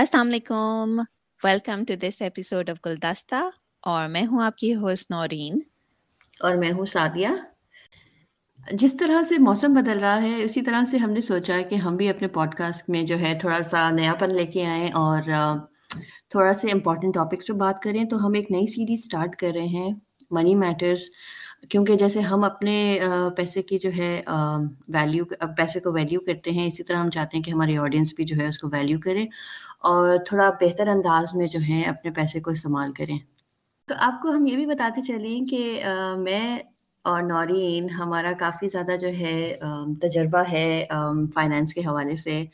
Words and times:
السلام 0.00 0.26
علیکم۔ 0.26 1.00
Welcome 1.44 1.84
to 1.84 1.94
this 2.02 2.22
episode 2.22 2.70
of 2.70 2.76
Guldasta 2.86 3.34
اور 3.80 4.08
میں 4.08 4.26
ہوں 4.26 4.44
آپ 4.44 4.56
کی 4.56 4.74
ہوسٹ 4.74 5.10
نورین۔ 5.10 5.58
اور 6.40 6.54
میں 6.54 6.72
ہوں 6.72 6.84
سعدیہ۔ 6.84 7.28
جس 8.72 8.96
طرح 9.00 9.22
سے 9.22 9.34
موسم 9.38 9.74
بدل 9.74 9.98
رہا 9.98 10.22
ہے، 10.22 10.40
اسی 10.42 10.62
طرح 10.62 10.84
سے 10.90 10.98
ہم 10.98 11.10
نے 11.10 11.20
سوچا 11.20 11.60
کہ 11.70 11.74
ہم 11.74 11.96
بھی 11.96 12.08
اپنے 12.08 12.28
پوڈ 12.28 12.54
کاسٹ 12.54 12.90
میں 12.90 13.02
جو 13.02 13.18
ہے 13.18 13.38
تھوڑا 13.40 13.62
سا 13.62 13.90
نیا 13.90 14.14
پن 14.14 14.34
لے 14.34 14.46
کے 14.46 14.66
آئیں 14.66 14.88
اور 14.88 15.22
تھوڑا 16.30 16.54
سے 16.54 16.68
امپورٹنٹ 16.70 17.14
ٹاپکس 17.14 17.46
پہ 17.46 17.52
بات 17.52 17.82
کریں۔ 17.82 18.04
تو 18.04 18.26
ہم 18.26 18.32
ایک 18.34 18.50
نئی 18.50 18.66
سیریز 18.66 18.98
اسٹارٹ 18.98 19.36
کر 19.36 19.50
رہے 19.54 19.66
ہیں 19.66 19.90
منی 20.30 20.54
میٹرس 20.54 21.00
کیونکہ 21.68 21.96
جیسے 21.96 22.20
ہم 22.20 22.44
اپنے 22.44 22.98
پیسے 23.36 23.62
کی 23.62 23.78
جو 23.78 23.90
ہے 23.96 24.22
ویلیو 24.88 25.24
پیسے 25.56 25.80
کو 25.80 25.92
ویلیو 25.92 26.20
کرتے 26.20 26.50
ہیں، 26.50 26.66
اسی 26.66 26.82
طرح 26.82 26.96
ہم 26.96 27.10
چاہتے 27.10 27.36
ہیں 27.36 27.44
کہ 27.44 27.50
ہماری 27.50 27.76
آڈینس 27.78 28.12
بھی 28.16 28.24
جو 28.24 28.36
ہے 28.36 28.46
اس 28.48 28.58
کو 28.58 28.68
ویلیو 28.72 28.98
کرے 29.00 29.24
اور 29.82 30.16
تھوڑا 30.26 30.48
بہتر 30.60 30.88
انداز 30.88 31.34
میں 31.34 31.46
جو 31.46 31.58
ہے 31.68 31.82
اپنے 31.82 32.10
پیسے 32.10 32.40
کو 32.40 32.50
استعمال 32.50 32.92
کریں۔ 32.92 33.18
تو 33.88 33.94
آپ 33.98 34.20
کو 34.22 34.30
ہم 34.30 34.46
یہ 34.46 34.56
بھی 34.56 34.66
بتاتے 34.66 35.00
چلیں 35.02 35.44
کہ 35.46 35.82
میں 36.18 36.58
اور 37.04 37.22
نورین 37.22 37.88
ہمارا 37.90 38.32
کافی 38.38 38.68
زیادہ 38.68 38.96
جو 39.00 39.08
ہے 39.08 39.54
تجربہ 40.00 40.42
ہے 40.52 40.84
فائنینس 41.34 41.74
کے 41.74 41.80
حوالے 41.80 42.16
سے۔ 42.16 42.44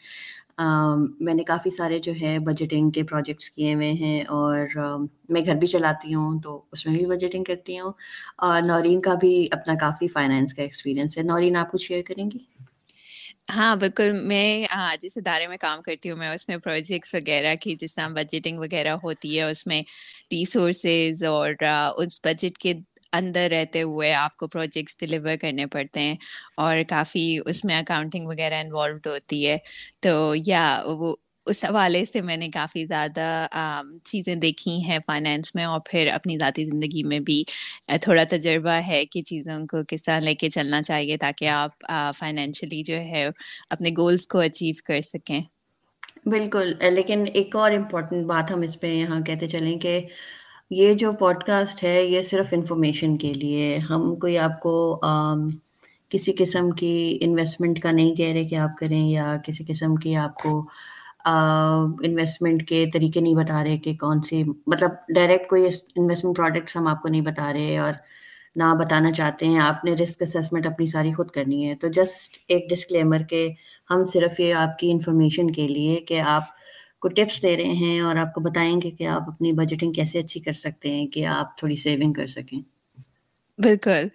میں 1.21 1.35
نے 1.35 1.45
کافی 1.45 1.71
سارے 1.71 1.99
جو 1.99 2.13
ہے 2.21 2.39
بجٹنگ 2.39 2.91
کے 2.91 3.03
پروجیکٹس 3.03 3.51
کیے 3.51 3.75
ہوئے 3.75 3.93
ہیں 3.93 4.23
اور 4.23 4.59
میں 5.29 5.41
گھر 5.47 5.55
بھی 5.55 5.67
چلاتی 5.67 6.15
ہوں 6.15 6.41
تو 6.43 6.63
اس 6.73 6.87
میں 6.87 6.97
بھی 6.97 7.07
بجٹنگ 7.07 7.45
کرتی 7.45 7.79
ہوں۔ 7.81 7.93
اور 8.37 8.63
نورین 8.63 9.01
کا 9.01 9.15
بھی 9.15 9.47
اپنا 9.51 9.75
کافی 9.81 10.09
فائنینس 10.09 10.55
کا 10.55 10.63
ایکسپیرینس 10.63 11.19
ہے۔ 11.19 11.23
نورین، 11.23 11.57
آپ 11.57 11.73
کچھ 11.73 11.87
شیئر 11.87 12.03
کریں 12.03 12.31
گی؟ 12.31 12.39
ہاں 13.57 13.77
بالکل۔ 13.77 14.13
میں 14.23 14.67
جس 15.01 15.17
ادارے 15.17 15.47
میں 15.47 15.57
کام 15.61 15.83
کرتی 15.83 16.11
ہوں، 16.11 16.17
میں 16.17 16.31
اس 16.31 16.49
میں 16.49 16.57
پروجیکٹس 16.57 17.15
وغیرہ 17.15 17.55
کی 17.61 17.75
جس 17.81 17.95
طرح 17.95 18.09
بجٹنگ 18.09 18.59
وغیرہ 18.59 18.95
ہوتی 19.03 19.39
ہے، 19.39 19.43
اس 19.43 19.67
میں 19.67 19.83
ریسورسز 20.33 21.25
اور 21.25 21.51
اس 21.97 22.21
بجٹ 22.25 22.59
کے 22.59 22.75
اندر 23.13 23.49
رہتے 23.51 23.83
ہوئے 23.83 24.13
آپ 24.15 24.37
کو 24.37 24.49
پروجیکٹس 24.49 24.97
ڈلیور 24.99 25.37
کرنے 25.37 25.67
پڑتے 25.67 26.01
ہیں 26.01 26.15
اور 26.57 26.79
کافی 26.89 27.39
اس 27.47 27.65
میں 27.65 27.79
اکاؤنٹنگ 27.79 28.27
وغیرہ 28.27 28.61
انوالوڈ 28.61 29.07
ہوتی 29.07 29.47
ہے۔ 29.49 29.57
تو 30.03 30.13
یا 30.47 30.65
وہ 30.89 31.15
اس 31.47 31.65
حوالے 31.65 32.05
سے 32.05 32.21
میں 32.21 32.37
نے 32.37 32.49
کافی 32.51 32.85
زیادہ 32.87 33.47
چیزیں 34.05 34.35
دیکھی 34.37 34.83
ہیں 34.85 34.99
فائنینس 35.07 35.55
میں 35.55 35.65
اور 35.65 35.81
پھر 35.87 36.09
اپنی 36.13 36.37
ذاتی 36.39 36.65
زندگی 36.65 37.03
میں 37.03 37.19
بھی 37.21 37.43
تھوڑا 38.03 38.25
تجربہ 38.31 38.79
ہے 38.89 39.05
کہ 39.07 39.23
چیزوں 39.23 39.59
کو 39.67 39.83
کس 39.89 40.03
طرح 40.03 40.21
لے 40.21 40.35
کے 40.35 40.51
چلنا 40.51 40.83
چاہیے 40.83 41.17
تاکہ 41.17 41.49
آپ 41.49 41.85
فائنینشلی 42.19 42.83
جو 42.83 42.97
ہے 43.03 43.27
اپنے 43.71 43.91
گولس 43.97 44.27
کو 44.27 44.39
اچیو 44.41 44.75
کر 44.85 45.01
سکیں۔ 45.05 45.41
بالکل، 46.27 46.73
لیکن 46.91 47.25
ایک 47.35 47.57
اور 47.57 47.71
امپورٹنٹ 47.71 48.27
بات 48.27 48.51
ہم 48.51 48.61
اس 48.61 48.79
پہ 48.81 48.93
یہاں 48.95 49.21
کہتے 49.21 49.49
چلیں 49.49 49.79
کہ 49.79 49.99
یہ 50.71 50.95
جو 50.95 51.13
پوڈ 51.13 51.43
کاسٹ 51.45 51.83
ہے، 51.85 52.03
یہ 52.05 52.23
صرف 52.23 52.47
انفارمیشن 52.53 53.17
کے 53.19 53.33
لیے۔ 53.35 53.79
ہم 53.91 54.15
کوئی 54.17 54.39
آپ 54.39 54.59
کو 54.61 55.01
کسی 56.11 56.33
قسم 56.39 56.71
کی 56.71 57.19
انویسٹمنٹ 57.21 57.81
کا 57.81 57.91
نہیں 57.91 58.15
کہہ 58.15 58.33
رہے 58.33 58.45
کہ 58.45 58.55
آپ 58.55 58.77
کریں، 58.79 59.07
یا 59.09 59.37
کسی 59.45 59.65
قسم 59.69 59.95
کی 59.95 60.17
آپ 60.17 60.35
کو 60.43 60.59
انویسٹمنٹ 61.25 62.67
کے 62.69 62.85
طریقے 62.93 63.21
نہیں 63.21 63.35
بتا 63.35 63.63
رہے 63.65 63.77
کہ 63.77 63.95
کون 64.01 64.23
سی 64.23 64.43
مطلب 64.67 64.91
ڈائریکٹ 65.15 65.49
کوئی 65.51 65.67
انویسٹمنٹ 65.97 66.37
پروڈکٹس 66.37 66.77
ہم 66.77 66.87
آپ 66.87 67.03
کو 67.03 67.09
نہیں 67.09 67.21
بتا 67.21 67.53
رہے 67.53 67.77
اور 67.79 67.93
نہ 68.57 68.73
بتانا 68.81 69.13
چاہتے 69.13 69.47
ہیں۔ 69.47 69.59
آپ 69.59 69.85
نے 69.85 69.95
رسک 69.95 70.23
اسیسمنٹ 70.23 70.67
اپنی 70.67 70.87
ساری 70.87 71.13
خود 71.13 71.31
کرنی 71.31 71.69
ہے۔ 71.69 71.75
تو 71.75 71.89
جسٹ 71.89 72.37
ایک 72.49 72.69
ڈسکلیمر 72.71 73.23
کہ 73.23 73.49
ہم 73.91 74.05
صرف 74.05 74.41
یہ 74.41 74.55
آپ 74.55 74.79
کی 74.79 74.91
انفارمیشن 74.91 75.51
کے 75.51 75.67
لیے 75.69 75.97
کہ 76.01 76.21
آپ 76.21 76.43
کو 77.07 77.25
ٹپس 77.25 77.43
دے 77.43 77.57
رہے 77.57 77.65
ہیں 77.65 78.01
اور 78.01 78.17
آپ 78.17 78.35
کو 78.35 78.41
بتائیں 78.41 78.81
گے 78.81 78.91
کہ 78.91 79.07
آپ 79.07 79.23
اپنی 79.29 79.53
بجٹنگ 79.53 79.93
کیسے 79.93 80.19
اچھی 80.19 80.41
کر 80.41 80.53
سکتے 80.53 80.91
ہیں 80.91 81.07
کہ 81.07 81.27
آپ 81.27 81.59
تھوڑی 81.59 81.77
سیونگ 81.77 82.13
کر 82.13 82.27
سکیں۔ 82.27 82.59
بالکل۔ 83.59 84.09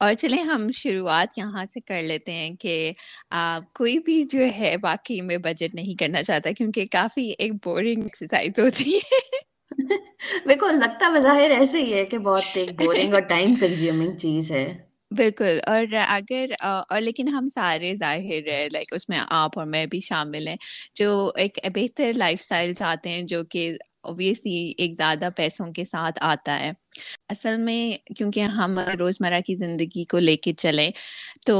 اور 0.00 0.14
چلیں 0.14 0.42
ہم 0.42 0.66
شروعات 0.74 1.38
یہاں 1.38 1.64
سے 1.74 1.80
کر 1.80 2.02
لیتے 2.02 2.32
ہیں 2.32 2.50
کہ 2.50 2.92
کوئی 3.72 3.98
بھی 3.98 4.24
جو 4.24 4.40
ہے 4.58 4.76
باقی 4.76 5.20
میں 5.20 5.36
بجٹ 5.36 5.74
نہیں 5.74 5.94
کرنا 5.94 6.22
چاہتا 6.22 6.50
کیونکہ 6.50 6.86
کافی 6.90 7.32
ایک 7.38 7.52
بورنگ 7.52 8.02
ایکسرسائز 8.02 8.58
ہوتی 8.58 8.96
ہے۔ 8.96 9.20
بالکل 10.46 10.74
لگتا 10.74 11.08
بظاہر 11.08 11.50
ایسے 11.50 11.80
ہی 11.80 11.92
ہے 11.94 12.04
کہ 12.04 12.18
بہت 12.18 12.42
ایک 12.54 12.82
بورنگ 12.82 13.12
اور 13.12 13.20
ٹائم 13.20 13.54
کنزیومنگ 13.54 14.16
چیز 14.16 14.52
ہے۔ 14.52 14.85
بالکل، 15.16 15.58
اور 15.66 15.84
اگر 16.08 16.50
اور 16.62 17.00
لیکن 17.00 17.28
ہم 17.28 17.46
سارے 17.54 17.94
ظاہر 17.96 18.48
ہے، 18.48 18.68
لائک 18.72 18.92
اس 18.94 19.08
میں 19.08 19.18
آپ 19.32 19.58
اور 19.58 19.66
میں 19.66 19.84
بھی 19.86 20.00
شامل 20.00 20.48
ہیں، 20.48 20.56
جو 20.94 21.08
ایک 21.36 21.58
بہتر 21.74 22.12
لائف 22.16 22.40
اسٹائل 22.40 22.72
چاہتے 22.74 23.10
ہیں، 23.10 23.22
جو 23.24 23.42
کہ 23.44 23.70
اوبیسلی 24.02 24.56
ایک 24.78 24.96
زیادہ 24.96 25.28
پیسوں 25.36 25.66
کے 25.72 25.84
ساتھ 25.84 26.18
آتا 26.22 26.58
ہے۔ 26.60 26.70
اصل 27.30 27.56
میں 27.58 27.80
کیونکہ 28.16 28.40
ہم 28.56 28.78
روزمرہ 28.98 29.40
کی 29.46 29.54
زندگی 29.56 30.04
کو 30.04 30.18
لے 30.20 30.36
کے 30.38 30.52
چلیں، 30.54 30.90
تو 31.46 31.56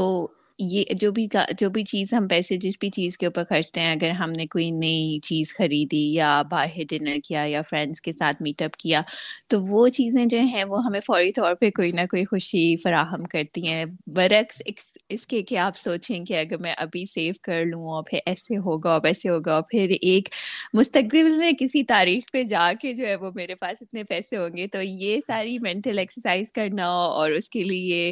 یہ 0.59 0.83
جو 1.01 1.11
بھی 1.11 1.25
جو 1.59 1.69
بھی 1.69 1.83
چیز 1.83 2.13
ہم 2.13 2.27
پیسے 2.27 2.55
جس 2.57 2.77
بھی 2.79 2.89
چیز 2.89 3.17
کے 3.17 3.25
اوپر 3.25 3.43
خرچتے 3.49 3.81
ہیں، 3.81 3.91
اگر 3.91 4.09
ہم 4.11 4.31
نے 4.31 4.45
کوئی 4.47 4.69
نئی 4.71 5.19
چیز 5.23 5.53
خریدی 5.53 6.01
یا 6.13 6.41
باہر 6.51 6.83
ڈنر 6.89 7.17
کیا 7.27 7.43
یا 7.47 7.61
فرینڈس 7.69 8.01
کے 8.01 8.13
ساتھ 8.13 8.41
میٹ 8.41 8.61
اپ 8.61 8.75
کیا، 8.79 9.01
تو 9.47 9.61
وہ 9.63 9.87
چیزیں 9.89 10.25
جو 10.25 10.39
ہیں 10.47 10.63
وہ 10.63 10.83
ہمیں 10.85 10.99
فوری 11.07 11.31
طور 11.31 11.55
پہ 11.55 11.69
کوئی 11.71 11.91
نہ 11.91 12.05
کوئی 12.09 12.23
خوشی 12.25 12.75
فراہم 12.83 13.23
کرتی 13.25 13.67
ہیں۔ 13.67 13.85
برعکس 14.07 14.61
اس 15.09 15.25
کے 15.27 15.41
کہ 15.41 15.57
آپ 15.57 15.77
سوچیں 15.77 16.23
کہ 16.25 16.37
اگر 16.37 16.57
میں 16.59 16.73
ابھی 16.77 17.05
سیو 17.05 17.33
کر 17.41 17.63
لوں 17.65 17.81
اور 17.87 18.03
پھر 18.03 18.19
ایسے 18.25 18.57
ہوگا 18.57 18.91
اور 18.91 19.01
ویسے 19.03 19.29
ہوگا 19.29 19.53
اور 19.53 19.61
پھر 19.69 19.93
ایک 20.01 20.29
مستقبل 20.73 21.29
میں 21.37 21.51
کسی 21.59 21.83
تاریخ 21.83 22.31
پہ 22.33 22.43
جا 22.43 22.71
کے 22.81 22.93
جو 22.93 23.05
ہے 23.07 23.15
وہ 23.15 23.31
میرے 23.35 23.55
پاس 23.55 23.81
اتنے 23.81 24.03
پیسے 24.03 24.37
ہوں 24.37 24.57
گے، 24.57 24.67
تو 24.67 24.81
یہ 24.81 25.19
ساری 25.27 25.57
مینٹل 25.61 25.99
ایکسرسائز 25.99 26.51
کرنا 26.51 26.87
اور 26.87 27.31
اس 27.31 27.49
کے 27.49 27.63
لیے 27.63 28.11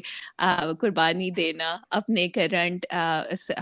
قربانی 0.80 1.30
دینا 1.32 1.76
اپنے 1.92 2.28
کرنٹ 2.30 2.86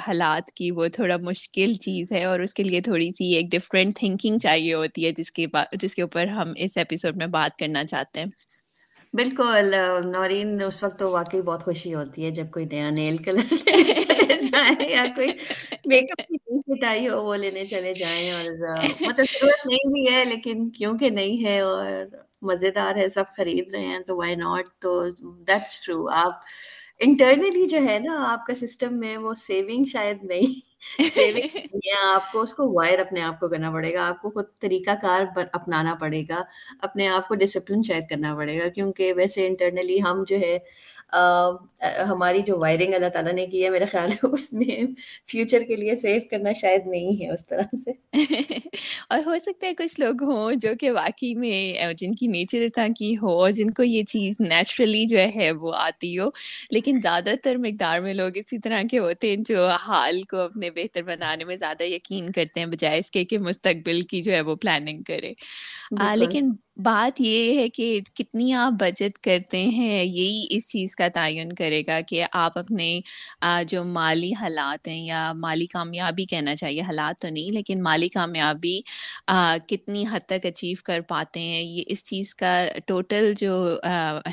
حالات 0.07 0.51
کی 0.51 0.72
وہ 0.72 0.88
تھوڑا 0.93 1.17
مشکل 1.22 1.73
چیز 1.81 2.11
ہے 2.11 2.23
اور 2.25 2.39
اس 2.39 2.53
کے 2.53 2.63
لیے 2.63 2.81
تھوڑی 2.81 3.11
سی 3.11 3.33
ایک 3.33 3.51
ڈفرینٹ 3.51 3.95
تھنکنگ 3.95 4.38
چاہیے 4.38 4.73
ہوتی 4.73 5.05
ہے 5.05 5.11
جس 5.11 5.31
کے 5.31 5.45
جس 5.81 5.95
کے 5.95 6.01
اوپر 6.01 6.27
ہم 6.29 6.53
اس 6.57 6.77
ایپیسوڈ 6.77 7.17
میں 7.17 7.27
بات 7.29 7.57
کرنا 7.57 7.83
چاہتے 7.85 8.19
ہیں۔ 8.19 8.27
بالکل 9.13 9.74
نورین 10.06 10.62
اس 10.62 10.84
وقت 10.84 10.97
تو 11.00 11.09
واقعی 11.12 11.41
بہت 11.41 11.63
خوشی 11.63 11.94
ہوتی 11.94 12.25
ہے 12.25 12.31
جب 12.31 12.50
کوئی 12.51 12.66
نیا 12.66 12.90
نیل 12.90 13.18
کلر 13.18 13.53
جائے 14.51 14.90
یا 14.91 15.03
کوئی 15.16 15.31
میک 15.85 16.12
اپ 16.12 16.28
کی 16.29 16.38
مٹائی 16.68 17.07
ہو 17.09 17.22
وہ 17.23 17.35
لینے 17.35 17.66
چلے 17.66 17.94
جائیں 17.94 18.31
اور 18.31 18.50
مطلب 19.02 19.25
ضرورت 19.25 19.66
نہیں 19.66 19.91
بھی 19.94 20.07
ہے 20.07 20.23
لیکن 20.25 20.69
کیونکہ 20.69 21.09
نہیں 21.09 21.46
ہے 21.46 21.59
اور 21.59 22.06
مزیدار 22.41 22.96
ہے 22.96 23.07
سب 23.09 23.35
خرید 23.38 23.73
رہے 23.73 23.85
ہیں 23.85 24.00
تو 24.00 24.18
وائی 24.18 24.35
ناٹ 24.35 24.69
تو 24.79 25.09
دیٹس 25.47 25.81
ٹرو 25.81 26.07
آپ 26.16 26.41
انٹرنلی 27.00 27.68
جو 27.68 27.84
ہے 27.85 28.00
نا 28.00 28.18
آپ 28.31 28.46
کا 28.46 28.53
سسٹم 28.56 29.00
میں 29.00 29.18
وہ 29.18 29.34
سیونگ 29.38 29.85
شاید 29.85 30.23
نہیں 30.23 30.72
آپ 32.03 32.31
کو 32.31 32.41
اس 32.41 32.53
کو 32.53 32.71
وائر 32.73 32.99
اپنے 32.99 33.21
آپ 33.21 33.39
کو 33.39 33.47
کرنا 33.47 33.71
پڑے 33.71 33.94
گا 33.94 34.07
آپ 34.07 34.21
کو 34.21 34.29
خود 34.29 34.45
طریقہ 34.59 34.91
کار 35.01 35.21
اپنانا 35.53 35.95
پڑے 35.95 36.23
گا 36.29 36.44
اپنے 36.81 37.07
آپ 37.07 37.27
کو 37.27 37.35
ڈسپلن 37.35 37.83
شاید 37.83 38.09
کرنا 38.09 38.35
پڑے 38.35 38.59
گا 38.59 38.67
کیونکہ 38.69 39.13
ویسے 39.13 39.47
انٹرنلی 39.47 39.99
ہم 40.03 40.23
جو 40.27 40.39
ہے 40.39 40.57
ہماری 42.09 42.41
جو 42.41 42.57
وائرنگ 42.57 42.93
اللہ 42.93 43.09
تعالیٰ 43.09 43.33
نے 43.33 43.45
کی 43.47 43.63
ہے 43.63 43.69
میرا 43.69 43.85
خیال 43.91 44.11
ہے 44.11 44.27
اس 44.27 44.51
میں 44.53 44.85
فیوچر 45.31 45.63
کے 45.67 45.75
لیے 45.75 45.95
سیو 45.95 46.19
کرنا 46.31 46.51
شاید 46.53 46.88
نہیں 46.88 47.22
ہے 47.22 47.31
اس 47.31 47.45
طرح 47.47 47.75
سے 47.75 47.91
اور 49.09 49.19
ہو 49.25 49.33
سکتا 49.41 49.67
ہے 49.67 49.73
کچھ 49.73 49.99
لوگ 49.99 50.23
ہوں 50.23 50.51
جو 50.53 50.69
کہ 50.79 50.91
واقعی 50.91 51.33
میں 51.35 51.93
جن 51.93 52.16
کی 52.16 52.27
نیچر 52.27 52.61
اس 52.61 52.72
طرح 52.73 52.88
کی 52.95 53.16
ہو 53.17 53.39
اور 53.41 53.51
جن 53.51 53.72
کو 53.72 53.83
یہ 53.83 54.03
چیز 54.03 54.35
نیچرلی 54.39 55.05
جو 55.05 55.17
ہے 55.35 55.51
وہ 55.51 55.73
آتی 55.75 56.17
ہو 56.19 56.29
لیکن 56.69 56.99
زیادہ 57.01 57.33
تر 57.43 57.57
مقدار 57.57 57.99
میں 57.99 58.13
لوگ 58.13 58.31
اسی 58.35 58.57
طرح 58.57 58.81
کے 58.91 58.99
ہوتے 58.99 59.29
ہیں 59.29 59.43
جو 59.45 59.67
حال 59.67 60.22
کو 60.23 60.38
اپنے 60.38 60.69
بہتر 60.75 61.01
بنانے 61.01 61.44
میں 61.44 61.57
زیادہ 61.57 61.84
یقین 61.84 62.31
کرتے 62.31 62.59
ہیں 62.59 62.67
بجائے 62.67 63.00
اس 63.00 63.11
کے 63.11 63.25
کہ 63.25 63.39
مستقبل 63.39 64.01
کی 64.01 64.22
جو 64.22 64.31
ہے 64.31 64.41
وہ 64.41 64.55
پلاننگ 64.55 65.03
کرے۔ 65.03 65.34
لیکن 66.16 66.52
بات 66.78 67.20
یہ 67.22 67.58
ہے 67.58 67.67
کہ 67.70 67.85
کتنی 68.16 68.52
آپ 68.53 68.72
بچت 68.79 69.17
کرتے 69.23 69.58
ہیں، 69.66 70.03
یہی 70.03 70.46
اس 70.52 70.70
چیز 70.70 70.96
کا 70.96 71.08
تعین 71.14 71.52
کرے 71.55 71.81
گا 71.87 71.99
کہ 72.08 72.23
آپ 72.34 72.58
اپنے 72.58 72.99
جو 73.67 73.84
مالی 73.85 74.31
حالات 74.40 74.87
ہیں 74.87 74.97
یا 74.97 75.31
مالی 75.35 75.66
کامیابی 75.67 76.25
کہنا 76.25 76.55
چاہیے، 76.55 76.81
حالات 76.81 77.20
تو 77.22 77.29
نہیں، 77.29 77.52
لیکن 77.53 77.84
مالی 77.84 78.08
کامیابی 78.09 78.79
کتنی 79.67 80.03
حد 80.11 80.25
تک 80.28 80.46
اچیو 80.46 80.78
کر 80.85 81.02
پاتے 81.09 81.40
ہیں، 81.41 81.61
یہ 81.61 81.84
اس 81.87 82.03
چیز 82.05 82.34
کا 82.35 82.55
ٹوٹل 82.87 83.34
جو 83.40 83.53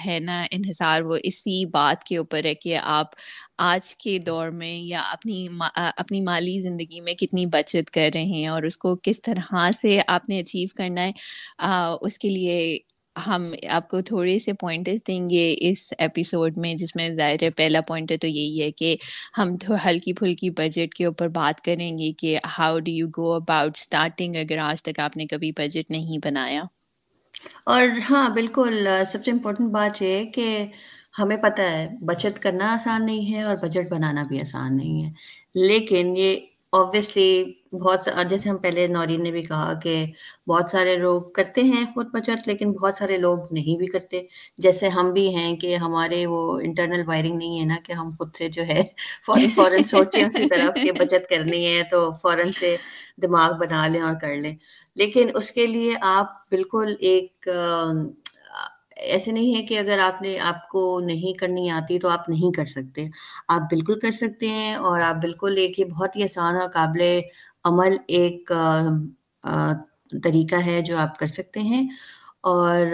ہے 0.07 0.19
نا 0.21 0.43
انحصار، 0.51 1.03
وہ 1.03 1.17
اسی 1.25 1.65
بات 1.73 2.05
کے 2.05 2.17
اوپر 2.17 2.45
ہے 2.45 2.55
کہ 2.57 2.77
آپ 2.83 3.15
آج 3.63 3.97
کے 3.97 4.19
دور 4.19 4.49
میں 4.51 4.73
یا 4.75 5.01
اپنی 5.13 5.47
اپنی 5.77 6.21
مالی 6.23 6.61
زندگی 6.61 7.01
میں 7.01 7.15
کتنی 7.15 7.45
بچت 7.49 7.91
کر 7.91 8.09
رہے 8.15 8.23
ہیں 8.25 8.47
اور 8.49 8.63
اس 8.63 8.77
کو 8.79 8.95
کس 9.03 9.21
طرح 9.23 9.71
سے 9.73 9.99
آپ 10.09 10.29
نے 10.29 10.39
اچیو 10.41 10.69
کرنا 10.77 11.03
ہے 11.03 11.13
اس 12.03 12.19
کے 12.19 12.29
لیے 12.31 12.79
ہم 13.17 13.43
آپ 13.71 13.89
کو 13.89 14.01
تھوڑے 14.03 14.39
سے 14.39 14.53
پوائنٹس 14.55 15.07
دیں 15.07 15.29
گے 15.31 15.43
اس 15.61 15.93
ایپیسوڈ 15.99 16.57
میں، 16.57 16.75
جس 16.75 16.95
میں 16.97 17.09
ظاہر 17.17 17.43
ہے 17.43 17.51
پہلا 17.53 17.81
پوائنٹ 17.83 18.13
تو 18.17 18.27
یہی 18.29 18.61
ہے 18.61 18.71
کہ 18.73 18.95
ہم 19.39 19.57
تو 19.59 19.75
ہلکی 19.87 20.13
پھلکی 20.15 20.51
بجٹ 20.53 20.95
کے 20.95 21.05
اوپر 21.07 21.29
بات 21.33 21.61
کریں 21.61 21.91
گے 21.99 22.13
کہ 22.19 22.29
how 22.59 22.79
do 22.81 22.93
you 22.93 23.09
go 23.17 23.33
about 23.35 23.77
starting 23.77 24.37
اگر 24.39 24.59
آج 24.63 24.83
تک 24.83 25.01
آپ 25.01 25.17
نے 25.17 25.27
کبھی 25.27 25.53
بجٹ 25.57 25.91
نہیں 25.91 26.19
بنایا؟ 26.21 26.63
اور 27.67 27.83
ہاں 28.09 28.29
بالکل، 28.31 28.75
سب 29.11 29.25
سے 29.25 29.31
امپورٹنٹ 29.31 29.71
بات 29.73 30.01
یہ 30.01 30.25
کہ 30.33 30.47
ہمیں 31.19 31.37
پتہ 31.39 31.63
ہے 31.69 31.81
بچت 32.07 32.39
کرنا 32.39 32.73
آسان 32.73 33.07
نہیں 33.07 33.35
ہے 33.35 33.43
اور 33.43 33.57
بجٹ 33.59 33.91
بنانا 33.91 34.23
بھی 34.25 34.41
آسان 34.41 34.77
نہیں 34.77 35.05
ہے۔ 35.05 35.11
لیکن 35.63 36.17
یہ 36.17 36.37
اوبیسلی 36.73 37.31
بہت 37.75 38.09
جیسے 38.31 38.49
ہم 38.51 38.57
پہلے 38.57 38.87
نورین 38.87 39.23
نے 39.23 39.31
بھی 39.31 39.41
کہا 39.43 39.73
کہ 39.75 39.95
بہت 40.47 40.69
سارے 40.71 40.95
لوگ 40.97 41.23
کرتے 41.33 41.61
ہیں 41.63 41.85
خود 41.95 42.07
بچت، 42.13 42.47
لیکن 42.49 42.73
بہت 42.73 42.97
سارے 42.97 43.17
لوگ 43.17 43.39
نہیں 43.51 43.77
بھی 43.77 43.87
کرتے۔ 43.87 44.21
جیسے 44.59 44.89
ہم 44.89 45.13
بھی 45.13 45.27
ہیں 45.35 45.57
کہ 45.57 45.75
ہمارے 45.77 46.25
وہ 46.27 46.41
انٹرنل 46.61 47.03
وائرنگ 47.07 47.37
نہیں 47.37 47.59
ہے 47.61 47.65
نا 47.65 47.77
کہ 47.85 47.93
ہم 47.93 48.11
خود 48.19 48.35
سے 48.35 48.49
جو 48.49 48.63
ہے 48.63 48.81
فوراً 49.27 49.51
فوراً 49.51 49.83
سوچیں 49.87 50.23
اسی 50.23 50.45
طرف 50.47 50.81
کہ 50.83 50.93
بچت 50.95 51.29
کرنی 51.31 51.65
ہے 51.67 51.83
تو 51.91 52.11
فوراً 52.23 52.53
سے 52.53 52.77
دماغ 53.23 53.53
بنا 53.59 53.87
لیں 53.87 54.01
اور 54.03 54.15
کر 54.21 54.37
لیں۔ 54.37 54.55
لیکن 54.97 55.29
اس 55.35 55.51
کے 55.53 55.67
لیے 55.67 55.95
آپ 56.09 56.29
بالکل 56.51 56.95
ایک 57.01 57.49
ایسے 59.03 59.33
نہیں 59.33 59.55
ہے 59.55 59.63
کہ 59.63 59.79
اگر 59.79 59.99
آپ 60.03 60.21
نے 60.23 60.39
آپ 60.43 60.69
کو 60.69 60.81
نہیں 61.01 61.39
کرنی 61.39 61.71
آتی 61.71 61.99
تو 61.99 62.09
آپ 62.09 62.29
نہیں 62.29 62.53
کر 62.53 62.65
سکتے۔ 62.67 63.07
آپ 63.49 63.61
بالکل 63.71 63.99
کر 64.01 64.11
سکتے 64.15 64.49
ہیں 64.49 64.75
اور 64.83 65.01
آپ 65.01 65.15
بالکل 65.17 65.55
ایک 65.59 65.79
یہ 65.79 65.85
بہت 65.87 66.17
ہی 66.17 66.23
آسان 66.25 66.57
اور 66.57 66.69
قابل 66.71 67.03
عمل 67.65 67.97
ایک 68.09 68.53
طریقہ 70.25 70.57
ہے 70.67 70.81
جو 70.83 70.99
آپ 70.99 71.19
کر 71.19 71.27
سکتے 71.29 71.61
ہیں۔ 71.63 71.83
اور 72.45 72.87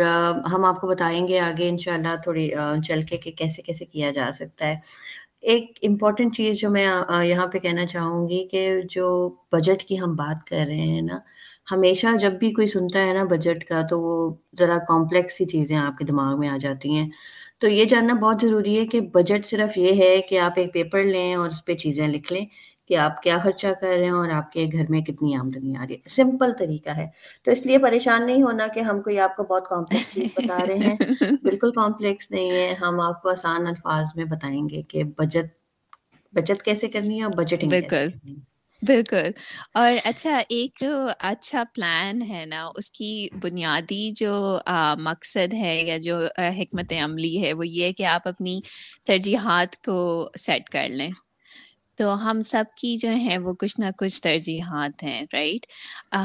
ہم 0.53 0.64
آپ 0.64 0.81
کو 0.81 0.88
بتائیں 0.88 1.26
گے 1.29 1.38
آگے 1.41 1.69
انشاءاللہ 1.69 2.17
تھوڑی 2.25 2.49
چل 2.87 3.03
کے 3.03 3.17
کہ 3.17 3.31
کیسے 3.32 3.62
کیسے 3.62 3.85
کیا 3.87 4.11
جا 4.12 4.31
سکتا 4.35 4.67
ہے۔ 4.67 4.76
ایک 5.44 5.79
امپورٹنٹ 5.82 6.37
چیز 6.37 6.56
جو 6.58 6.70
میں 6.70 6.87
یہاں 7.25 7.47
پہ 7.47 7.58
کہنا 7.58 7.87
چاہوں 7.87 8.29
گی 8.29 8.47
کہ 8.49 8.62
جو 8.91 9.06
بجٹ 9.53 9.82
کی 9.85 10.00
ہم 10.00 10.14
بات 10.17 10.47
کر 10.47 10.64
رہے 10.67 10.87
ہیں 10.87 11.03
نا 11.03 11.19
ہمیشہ 11.72 12.06
جب 12.20 12.32
بھی 12.32 12.52
کوئی 12.52 12.66
سنتا 12.66 13.02
ہے 13.02 13.12
نا 13.12 13.24
بجٹ 13.24 13.64
کا 13.64 13.82
تو 13.90 14.00
وہ 14.00 14.34
ذرا 14.58 14.78
کمپلیکس 14.88 15.40
ہی 15.40 15.46
چیزیں 15.46 15.76
آپ 15.76 15.98
کے 15.98 16.04
دماغ 16.04 16.38
میں 16.38 16.48
آ 16.48 16.56
جاتی 16.60 16.96
ہیں۔ 16.96 17.10
تو 17.58 17.68
یہ 17.68 17.84
جاننا 17.84 18.14
بہت 18.14 18.36
ضروری 18.42 18.80
ہے 18.80 18.86
کہ 18.86 19.00
بجٹ 19.00 19.46
صرف 19.46 19.78
یہ 19.78 20.02
ہے 20.02 20.22
کہ 20.22 20.38
آپ 20.38 20.52
ایک 20.56 20.72
پیپر 20.72 21.04
لیں 21.04 21.34
اور 21.34 21.48
اس 21.48 21.64
پہ 21.64 21.74
چیزیں 21.74 22.08
لکھ 22.08 22.32
لیں 22.32 22.46
کہ 22.88 22.96
آپ 22.96 23.22
کیا 23.22 23.38
خرچہ 23.38 23.66
کر 23.80 23.86
رہے 23.96 24.04
ہیں 24.04 24.10
اور 24.10 24.28
آپ 24.28 24.52
کے 24.52 24.66
گھر 24.72 24.84
میں 24.88 25.00
کتنی 25.00 25.36
آمدنی 25.36 25.76
آ 25.76 25.84
رہی 25.88 25.94
ہے۔ 25.94 26.08
سمپل 26.08 26.52
طریقہ 26.58 26.90
ہے۔ 26.90 27.06
تو 27.44 27.50
اس 27.50 27.66
لیے 27.66 27.78
پریشان 27.78 28.26
نہیں 28.26 28.42
ہونا 28.42 28.66
کہ 28.66 28.80
ہم 28.80 29.02
کوئی 29.02 29.19
آپ 29.20 29.36
کو 29.36 29.42
بہت 29.42 29.69
کمپلیکس 29.69 30.14
چیز 30.14 30.28
بتا 30.36 30.58
رہے 30.69 30.74
ہیں۔ 30.74 30.96
بالکل 31.42 31.70
کمپلیکس 31.72 32.30
نہیں 32.30 32.50
ہے۔ 32.50 32.74
ہم 32.82 33.00
آپ 33.00 33.22
کو 33.22 33.28
آسان 33.30 33.66
الفاظ 33.66 34.06
میں 34.16 34.24
بتائیں 34.24 34.69
گے 34.70 34.82
کہ 34.82 35.04
بجٹ 35.04 35.46
بچت 36.32 36.62
کیسے 36.62 36.88
کرنی 36.88 37.19
ہے 37.19 37.22
اور 37.24 37.32
بجٹنگ 37.32 37.70
بالکل۔ 37.70 38.06
بالکل 38.82 39.31
اور 39.75 39.93
اچھا 40.05 40.38
ایک 40.49 40.81
جو 40.81 41.08
اچھا 41.19 41.62
پلان 41.75 42.23
ہے 42.23 42.44
نا 42.46 42.64
اس 42.75 42.90
کی 42.90 43.28
بنیادی 43.43 44.11
جو 44.17 44.58
مقصد 44.99 45.55
ہے 45.55 45.75
یا 45.82 45.96
جو 46.02 46.19
حکمت 46.58 46.93
عملی 47.02 47.43
ہے 47.43 47.52
وہ 47.52 47.67
یہ 47.67 47.93
کہ 47.93 48.06
آپ 48.06 48.28
اپنی 48.28 48.61
ترجیحات 49.05 49.76
کو 49.84 50.28
سیٹ 50.38 50.69
کر 50.69 50.88
لیں 50.88 51.11
تو 51.98 52.14
ہم 52.22 52.40
سب 52.43 52.64
کی 52.76 52.96
جو 52.96 53.08
ہیں 53.16 53.37
وہ 53.38 53.52
کچھ 53.58 53.78
نہ 53.81 53.87
کچھ 53.98 54.20
ترجیحات 54.22 55.02
ہیں 55.02 55.20
رائٹ 55.32 55.66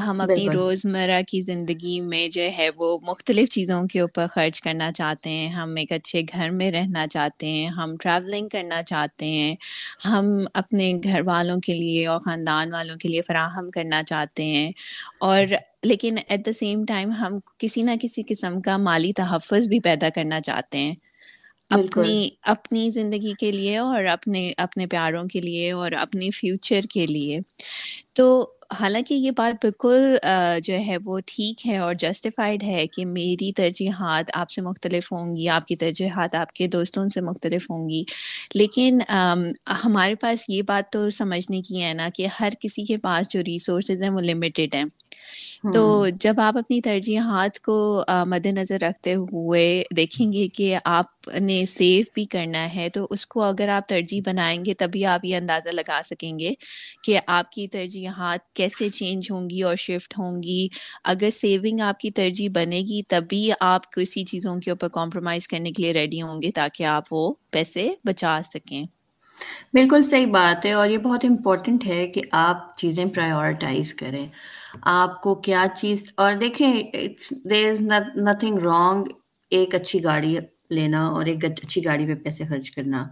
ہم 0.02 0.20
اپنی 0.20 0.48
روزمرہ 0.50 1.20
کی 1.28 1.40
زندگی 1.42 2.00
میں 2.02 2.26
جو 2.28 2.42
ہے 2.58 2.68
وہ 2.76 2.98
مختلف 3.02 3.48
چیزوں 3.50 3.82
کے 3.86 4.00
اوپر 4.00 4.26
خرچ 4.26 4.60
کرنا 4.62 4.90
چاہتے 4.92 5.30
ہیں۔ 5.30 5.48
ہم 5.50 5.74
ایک 5.78 5.92
اچھے 5.92 6.22
گھر 6.32 6.50
میں 6.50 6.70
رہنا 6.70 7.06
چاہتے 7.06 7.46
ہیں 7.48 7.66
ہم 7.72 7.94
ٹریولنگ 7.96 8.48
کرنا 8.48 8.82
چاہتے 8.82 9.26
ہیں 9.26 9.54
ہم 10.06 10.26
اپنے 10.54 10.92
گھر 11.04 11.20
والوں 11.24 11.56
کے 11.60 11.74
لیے 11.74 12.06
اور 12.06 12.20
خاندان 12.20 12.72
والوں 12.72 12.96
کے 12.96 13.08
لیے 13.08 13.22
فراہم 13.22 13.70
کرنا 13.70 14.02
چاہتے 14.04 14.44
ہیں۔ 14.46 14.70
اور 15.20 15.46
لیکن 15.82 16.16
ایٹ 16.28 16.46
دا 16.46 16.52
سیم 16.52 16.84
ٹائم 16.84 17.10
ہم 17.12 17.38
کسی 17.58 17.82
نہ 17.82 17.90
کسی 18.00 18.22
قسم 18.28 18.60
کا 18.60 18.76
مالی 18.80 19.12
تحفظ 19.14 19.68
بھی 19.68 19.80
پیدا 19.80 20.08
کرنا 20.14 20.40
چاہتے 20.40 20.78
ہیں۔ 20.78 20.94
اپنی 21.70 22.28
اپنی 22.42 22.90
زندگی 22.90 23.32
کے 23.34 23.52
لیے 23.52 23.78
اور 23.78 24.04
اپنے 24.04 24.52
اپنے 24.56 24.86
پیاروں 24.86 25.24
کے 25.24 25.40
لیے 25.40 25.72
اور 25.72 25.92
اپنے 25.92 26.30
فیوچر 26.30 26.80
کے 26.90 27.06
لیے۔ 27.06 27.38
تو 28.12 28.52
حالانکہ 28.72 29.14
یہ 29.14 29.30
بات 29.32 29.54
بالکل 29.56 30.16
جو 30.62 30.74
ہے 30.86 30.96
وہ 31.04 31.18
ٹھیک 31.26 31.66
ہے 31.66 31.76
اور 31.78 31.94
جسٹیفائڈ 31.96 32.62
ہے 32.64 32.86
کہ 32.88 33.04
میری 33.06 33.52
ترجیحات 33.54 34.30
آپ 34.34 34.50
سے 34.50 34.62
مختلف 34.62 35.10
ہوں 35.12 35.34
گی 35.36 35.48
آپ 35.50 35.66
کی 35.66 35.76
ترجیحات 35.76 36.34
آپ 36.34 36.52
کے 36.52 36.66
دوستوں 36.68 37.08
سے 37.08 37.20
مختلف 37.22 37.70
ہوں 37.70 37.88
گی۔ 37.88 38.02
لیکن 38.54 38.98
ہمارے 39.84 40.14
پاس 40.16 40.48
یہ 40.48 40.62
بات 40.64 40.90
تو 40.90 41.08
سمجھنے 41.12 41.60
کی 41.62 41.82
ہے 41.82 41.92
نا 41.94 42.08
کہ 42.12 42.26
ہر 42.40 42.52
کسی 42.60 42.84
کے 42.84 42.96
پاس 43.00 43.30
جو 43.30 43.42
ریسورسز 43.42 44.02
ہیں 44.02 44.10
وہ 44.10 44.20
لمیٹیڈ 44.22 44.74
ہیں۔ 44.74 44.84
تو 45.66 45.82
جب 46.20 46.40
آپ 46.40 46.56
اپنی 46.58 46.80
ترجیحات 46.82 47.58
کو 47.60 47.76
مد 48.26 48.46
نظر 48.48 48.78
رکھتے 48.80 49.14
ہوئے 49.14 49.64
دیکھیں 49.96 50.32
گے 50.32 50.46
کہ 50.50 50.66
آپ 50.86 51.10
نے 51.40 51.64
سیو 51.68 52.02
بھی 52.10 52.24
کرنا 52.26 52.66
ہے 52.74 52.88
تو 52.90 53.06
اس 53.10 53.26
کو 53.26 53.42
اگر 53.42 53.68
آپ 53.70 53.86
ترجیح 53.86 54.20
بنائیں 54.22 54.64
گے 54.64 54.74
تبھی 54.76 55.04
آپ 55.06 55.24
یہ 55.24 55.36
اندازہ 55.36 55.68
لگا 55.70 56.00
سکیں 56.04 56.38
گے 56.38 56.52
کہ 57.02 57.18
آپ 57.28 57.50
کی 57.50 57.66
ترجیحات 57.68 58.52
کیسے 58.62 58.88
چینج 58.90 59.30
ہوں 59.30 59.50
گی 59.50 59.62
اور 59.62 59.76
شفٹ 59.76 60.18
ہوں 60.18 60.42
گی۔ 60.42 60.66
اگر 61.04 61.30
سیونگ 61.30 61.80
آپ 61.80 62.00
کی 62.00 62.10
ترجیح 62.10 62.48
بنے 62.52 62.80
گی 62.80 63.02
تبھی 63.02 63.50
آپ 63.60 63.92
کسی 63.92 64.24
چیزوں 64.24 64.56
کے 64.56 64.70
اوپر 64.70 64.88
کمپرومائز 64.88 65.48
کرنے 65.48 65.70
کے 65.70 65.82
لیے 65.82 65.92
ریڈی 65.92 66.22
ہوں 66.22 66.42
گے 66.42 66.50
تاکہ 66.50 66.84
آپ 66.86 67.12
وہ 67.12 67.32
پیسے 67.50 67.88
بچا 68.04 68.40
سکیں۔ 68.44 68.84
بالکل 69.72 70.02
صحیح 70.02 70.26
بات 70.26 70.66
ہے 70.66 70.72
اور 70.72 70.90
یہ 70.90 70.98
بہت 70.98 71.24
امپورٹنٹ 71.24 71.86
ہے 71.86 72.06
کہ 72.06 72.20
آپ 72.32 72.76
چیزیں 72.76 73.04
پرائیورٹائز 73.04 73.94
کریں۔ 73.94 74.26
آپ 74.82 75.20
کو 75.22 75.34
کیا 75.34 75.64
چیز، 75.76 76.02
اور 76.16 76.32
دیکھیں 76.32 76.72
دیر 77.44 77.70
از 77.70 77.80
نتھنگ 77.82 78.58
رانگ 78.58 79.04
ایک 79.50 79.74
اچھی 79.74 80.04
گاڑی 80.04 80.36
لینا 80.70 81.06
اور 81.06 81.26
ایک 81.26 81.44
اچھی 81.44 81.84
گاڑی 81.84 82.06
پہ 82.06 82.14
پیسے 82.14 82.44
خرچ 82.44 82.70
کرنا۔ 82.70 83.06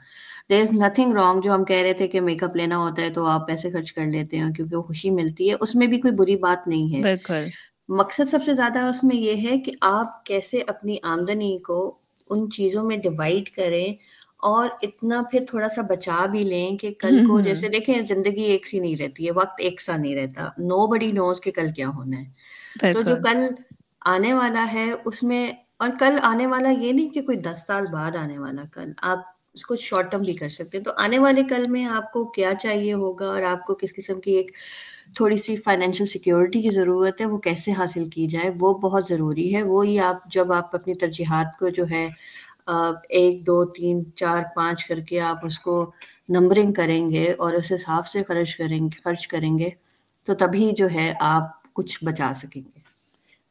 دیر 0.50 0.60
از 0.60 0.72
نتھنگ 0.72 1.12
رانگ 1.12 1.40
جو 1.40 1.54
ہم 1.54 1.64
کہہ 1.64 1.82
رہے 1.82 1.92
تھے 1.92 2.08
کہ 2.08 2.20
میک 2.20 2.42
اپ 2.42 2.56
لینا 2.56 2.78
ہوتا 2.78 3.02
ہے 3.02 3.10
تو 3.10 3.26
آپ 3.26 3.46
پیسے 3.46 3.70
خرچ 3.70 3.92
کر 3.92 4.06
لیتے 4.06 4.38
ہیں 4.38 4.50
کیونکہ 4.50 4.76
وہ 4.76 4.82
خوشی 4.82 5.10
ملتی 5.10 5.50
ہے 5.50 5.54
اس 5.60 5.74
میں 5.74 5.86
بھی 5.86 6.00
کوئی 6.00 6.14
بری 6.14 6.36
بات 6.36 6.68
نہیں 6.68 6.96
ہے۔ 6.96 7.02
بالکل۔ 7.02 7.46
مقصد 7.88 8.30
سب 8.30 8.38
سے 8.44 8.54
زیادہ 8.54 8.78
اس 8.78 9.04
میں 9.04 9.16
یہ 9.16 9.50
ہے 9.50 9.58
کہ 9.58 9.72
آپ 9.80 10.24
کیسے 10.24 10.60
اپنی 10.66 10.96
آمدنی 11.02 11.58
کو 11.58 11.94
ان 12.30 12.50
چیزوں 12.50 12.84
میں 12.84 12.96
ڈیوائڈ 12.96 13.50
کریں 13.50 13.94
اور 14.36 14.68
اتنا 14.82 15.22
پھر 15.30 15.44
تھوڑا 15.50 15.68
سا 15.68 15.82
بچا 15.82 16.26
بھی 16.26 16.42
لیں 16.42 16.76
کہ 16.76 16.94
کل 16.98 17.26
کو 17.28 17.40
جیسے 17.40 17.68
دیکھیں 17.68 18.04
زندگی 18.04 18.42
ایک 18.42 18.66
سی 18.66 18.78
نہیں 18.78 18.96
رہتی 18.96 19.26
ہے 19.26 19.30
وقت 19.30 19.54
ایک 19.58 19.80
سا 19.80 19.96
نہیں 19.96 20.16
رہتا۔ 20.16 20.44
نو 20.58 20.86
بڑی 20.86 21.12
نوز 21.12 21.40
کہ 21.40 21.50
کل 21.50 21.70
کیا 21.76 21.88
ہونا 21.88 22.20
ہے۔ 22.20 22.92
تو 22.92 23.00
جو 23.02 23.14
کل 23.24 23.46
آنے 24.00 24.32
والا 24.32 24.66
ہے 24.72 24.92
اس 25.04 25.22
میں 25.22 25.52
اور 25.76 25.88
کل 25.98 26.18
آنے 26.22 26.46
والا 26.46 26.68
یہ 26.68 26.92
نہیں 26.92 27.10
کہ 27.10 27.22
کوئی 27.22 27.38
دس 27.38 27.64
سال 27.66 27.86
بعد 27.92 28.16
آنے 28.16 28.38
والا 28.38 28.62
کل 28.74 28.92
آپ 29.02 29.39
اس 29.54 29.64
کو 29.66 29.76
شارٹ 29.76 30.10
ٹرم 30.10 30.22
بھی 30.22 30.34
کر 30.34 30.48
سکتے 30.48 30.76
ہیں۔ 30.78 30.84
تو 30.84 30.90
آنے 30.96 31.18
والے 31.18 31.42
کل 31.48 31.62
میں 31.70 31.84
آپ 31.84 32.12
کو 32.12 32.24
کیا 32.32 32.52
چاہیے 32.60 32.92
ہوگا 32.92 33.26
اور 33.26 33.42
آپ 33.42 33.66
کو 33.66 33.74
کس 33.74 33.94
قسم 33.94 34.20
کی 34.20 34.32
ایک 34.32 34.50
تھوڑی 35.16 35.36
سی 35.36 35.56
فائنینشیل 35.56 36.06
سیکیورٹی 36.06 36.60
کی 36.62 36.70
ضرورت 36.70 37.20
ہے، 37.20 37.26
وہ 37.26 37.38
کیسے 37.38 37.72
حاصل 37.72 38.08
کی 38.10 38.26
جائے، 38.26 38.50
وہ 38.60 38.72
بہت 38.78 39.06
ضروری 39.08 39.54
ہے۔ 39.54 39.62
وہی 39.62 39.98
آپ 40.00 40.30
جب 40.32 40.52
آپ 40.52 40.74
اپنی 40.76 40.94
ترجیحات 40.94 41.58
کو 41.58 41.68
جو 41.68 41.84
ہے 41.90 42.08
ایک، 42.68 43.46
دو، 43.46 43.64
تین، 43.66 44.02
چار، 44.16 44.42
پانچ 44.56 44.84
کر 44.84 45.00
کے 45.00 45.20
آپ 45.20 45.46
اس 45.46 45.58
کو 45.58 45.90
نمبرنگ 46.28 46.72
کریں 46.72 47.10
گے 47.10 47.32
اور 47.38 47.52
اس 47.52 47.72
حساب 47.72 48.06
سے 48.06 48.22
خرچ 48.22 48.56
کریں 48.56 48.78
گے، 48.80 49.00
خرچ 49.04 49.26
کریں 49.28 49.58
گے، 49.58 49.70
تو 50.26 50.34
تبھی 50.34 50.70
جو 50.76 50.88
ہے 50.94 51.12
آپ 51.20 51.72
کچھ 51.72 51.98
بچا 52.04 52.32
سکیں 52.36 52.62
گے۔ 52.62 52.79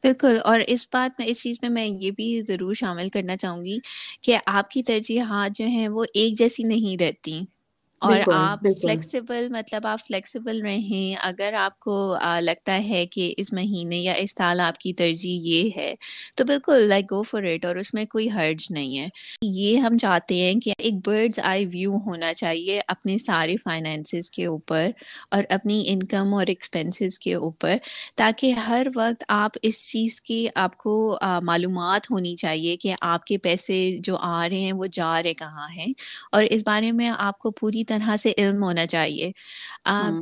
بالکل، 0.04 0.38
اور 0.44 0.60
اس 0.66 0.86
بات 0.92 1.18
میں، 1.18 1.26
اس 1.26 1.42
چیز 1.42 1.58
میں 1.62 1.70
میں 1.70 1.84
یہ 1.86 2.10
بھی 2.10 2.40
ضرور 2.42 2.74
شامل 2.74 3.08
کرنا 3.08 3.36
چاہوں 3.36 3.64
گی 3.64 3.78
کہ 4.22 4.38
آپ 4.48 4.70
کی 4.70 4.82
ترجیحات 4.82 5.56
جو 5.56 5.66
ہیں 5.66 5.88
وہ 5.88 6.04
ایک 6.14 6.38
جیسی 6.38 6.62
نہیں 6.64 7.00
رہتی 7.02 7.40
اور 8.02 8.20
آپ 8.32 8.60
فلیکسیبل 8.76 9.48
مطلب 9.50 9.86
آپ 9.86 10.00
فلیکسیبل 10.00 10.60
رہیں۔ 10.62 11.14
اگر 11.22 11.54
آپ 11.54 11.78
کو 11.80 11.96
لگتا 12.40 12.78
ہے 12.88 13.04
کہ 13.06 13.34
اس 13.36 13.52
مہینے 13.52 13.96
یا 13.96 14.12
اس 14.12 14.30
سال 14.30 14.60
آپ 14.60 14.78
کی 14.78 14.92
ترجیح 14.92 15.40
یہ 15.44 15.70
ہے 15.76 15.92
تو 16.36 16.44
بالکل 16.44 16.88
لائک 16.88 17.04
گو 17.04 17.22
فار 17.22 17.42
اٹ 17.44 17.64
اور 17.64 17.76
اس 17.76 17.92
میں 17.94 18.04
کوئی 18.04 18.28
حرج 18.30 18.66
نہیں 18.70 18.98
ہے۔ 18.98 19.08
یہ 19.42 19.76
ہم 19.78 19.96
چاہتے 19.96 20.34
ہیں 20.36 20.60
کہ 20.60 20.72
ایک 20.78 20.94
برڈز 21.04 21.40
آئی 21.42 21.66
ویو 21.66 21.96
ہونا 22.06 22.32
چاہیے 22.34 22.80
اپنے 22.88 23.18
سارے 23.18 23.56
فائنینسز 23.56 24.30
کے 24.30 24.46
اوپر 24.46 24.86
اور 25.30 25.42
اپنی 25.48 25.82
انکم 25.86 26.34
اور 26.34 26.46
ایکسپینسز 26.46 27.18
کے 27.18 27.34
اوپر 27.34 27.76
تاکہ 28.16 28.52
ہر 28.66 28.86
وقت 28.94 29.24
آپ 29.28 29.50
اس 29.62 29.80
چیز 29.90 30.20
کی 30.22 30.46
آپ 30.54 30.76
کو 30.76 30.94
معلومات 31.42 32.10
ہونی 32.10 32.34
چاہیے 32.36 32.76
کہ 32.76 32.94
آپ 33.00 33.24
کے 33.24 33.38
پیسے 33.38 33.76
جو 34.02 34.16
آ 34.20 34.48
رہے 34.48 34.60
ہیں 34.60 34.72
وہ 34.72 34.86
جا 34.92 35.22
رہے 35.22 35.34
کہاں 35.34 35.68
ہیں۔ 35.68 35.92
اور 36.32 36.44
اس 36.50 36.62
بارے 36.66 36.92
میں 36.92 37.10
آپ 37.18 37.38
کو 37.38 37.50
پوری 37.50 37.84
طرح 37.90 38.16
سے 38.18 38.32
علم 38.38 38.62
ہونا 38.62 38.86
چاہیے۔ 38.88 39.30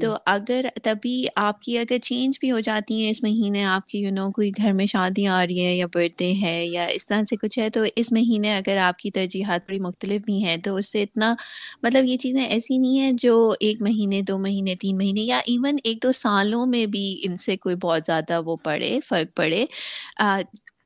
تو 0.01 0.15
اگر 0.27 0.67
تبھی 0.83 1.15
آپ 1.39 1.61
کی 1.61 1.79
اگر 1.79 1.99
چینج 2.01 2.39
بھی 2.39 2.51
ہو 2.51 2.61
جاتی 2.63 3.03
ہیں 3.03 3.11
اس 3.11 3.23
مہینے 3.23 3.65
آپ 3.67 3.87
کی 3.87 3.99
یو 3.99 4.11
نو 4.13 4.31
کوئی 4.33 4.51
گھر 4.57 4.73
میں 4.73 4.87
شادیاں 4.89 5.35
آ 5.35 5.45
رہی 5.45 5.61
ہیں 5.61 5.75
یا 5.75 5.87
برتھ 5.89 6.13
ڈے 6.15 6.33
ہے 6.39 6.55
یا 6.67 6.85
اس 6.91 7.07
طرح 7.07 7.23
سے 7.25 7.37
کچھ 7.39 7.59
ہے 7.59 7.69
تو 7.71 7.85
اس 7.97 8.11
مہینے 8.13 8.55
اگر 8.57 8.77
آپ 8.81 8.99
کی 8.99 9.11
ترجیحات 9.13 9.61
بڑی 9.63 9.79
مختلف 9.81 10.23
بھی 10.23 10.43
ہیں 10.45 10.57
تو 10.59 10.75
اس 10.77 10.93
سے 10.93 11.03
اتنا 11.05 11.35
مطلب 11.83 12.05
یہ 12.05 12.17
چیزیں 12.19 12.43
ایسی 12.43 12.79
نہیں 12.79 12.99
ہیں 12.99 13.13
جو 13.19 13.35
ایک 13.61 13.81
مہینے 13.81 14.21
دو 14.23 14.39
مہینے 14.39 14.75
تین 14.77 14.97
مہینے 14.99 15.21
یا 15.23 15.39
ایون 15.47 15.77
ایک 15.85 16.03
دو 16.03 16.13
سالوں 16.15 16.65
میں 16.67 16.85
بھی 16.89 17.05
ان 17.23 17.37
سے 17.39 17.57
کوئی 17.59 17.77
بہت 17.79 18.07
زیادہ 18.07 18.41
وہ 18.45 18.57
پڑے 18.63 18.99
فرق 19.03 19.35
پڑے 19.37 19.65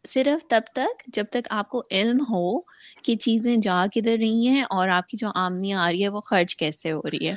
صرف 0.05 0.45
تب 0.47 0.63
تک 0.73 0.87
جب 1.09 1.25
تک 1.31 1.47
آپ 1.53 1.69
کو 1.69 1.83
علم 1.91 2.19
ہو 2.31 2.45
کہ 3.05 3.17
چیزیں 3.19 3.57
جا 3.59 3.85
کدھر 3.93 4.17
رہی 4.19 4.49
ہیں 4.49 4.63
اور 4.71 4.89
آپ 4.91 5.07
کی 5.07 5.17
جو 5.17 5.29
آمدنی 5.37 5.73
آ 5.75 5.91
رہی 5.91 6.03
ہے 6.03 6.09
وہ 6.09 6.21
خرچ 6.23 6.57
کیسے 6.57 6.93
ہو 6.93 7.03
رہی 7.05 7.29
ہے؟ 7.29 7.35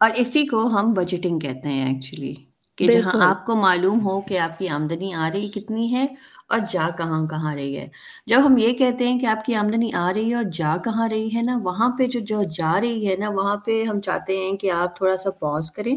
اور 0.00 0.10
اسی 0.16 0.46
کو 0.46 0.66
ہم 0.70 0.92
بجٹنگ 0.94 1.38
کہتے 1.38 1.68
ہیں 1.68 1.86
ایکچولی 1.86 2.34
کہ 2.78 2.88
جہاں 2.88 3.12
آپ 3.20 3.44
کو 3.46 3.54
معلوم 3.56 4.00
ہو 4.00 4.20
کہ 4.20 4.38
آپ 4.38 4.58
کی 4.58 4.68
آمدنی 4.68 5.12
آ 5.16 5.28
رہی 5.32 5.48
کتنی 5.50 5.92
ہے 5.94 6.04
اور 6.48 6.58
جا 6.70 6.88
کہاں 6.98 7.26
کہاں 7.26 7.54
رہی 7.54 7.76
ہے۔ 7.76 7.86
جب 8.26 8.46
ہم 8.46 8.56
یہ 8.58 8.72
کہتے 8.72 9.08
ہیں 9.08 9.18
کہ 9.18 9.26
آپ 9.26 9.44
کی 9.44 9.54
آمدنی 9.54 9.90
آ 9.96 10.12
رہی 10.12 10.30
ہے 10.30 10.34
اور 10.34 10.44
جا 10.52 10.76
کہاں 10.84 11.08
رہی 11.08 11.34
ہے 11.36 11.42
نا 11.42 11.58
وہاں 11.62 11.88
پہ 11.98 12.06
جو 12.06 12.20
جو 12.26 12.42
جا 12.52 12.80
رہی 12.80 13.08
ہے 13.08 13.16
نا 13.16 13.28
وہاں 13.30 13.56
پہ 13.56 13.82
ہم 13.84 14.00
چاہتے 14.00 14.36
ہیں 14.36 14.56
کہ 14.56 14.70
آپ 14.72 14.96
تھوڑا 14.96 15.16
سا 15.16 15.30
پوز 15.40 15.70
کریں 15.70 15.96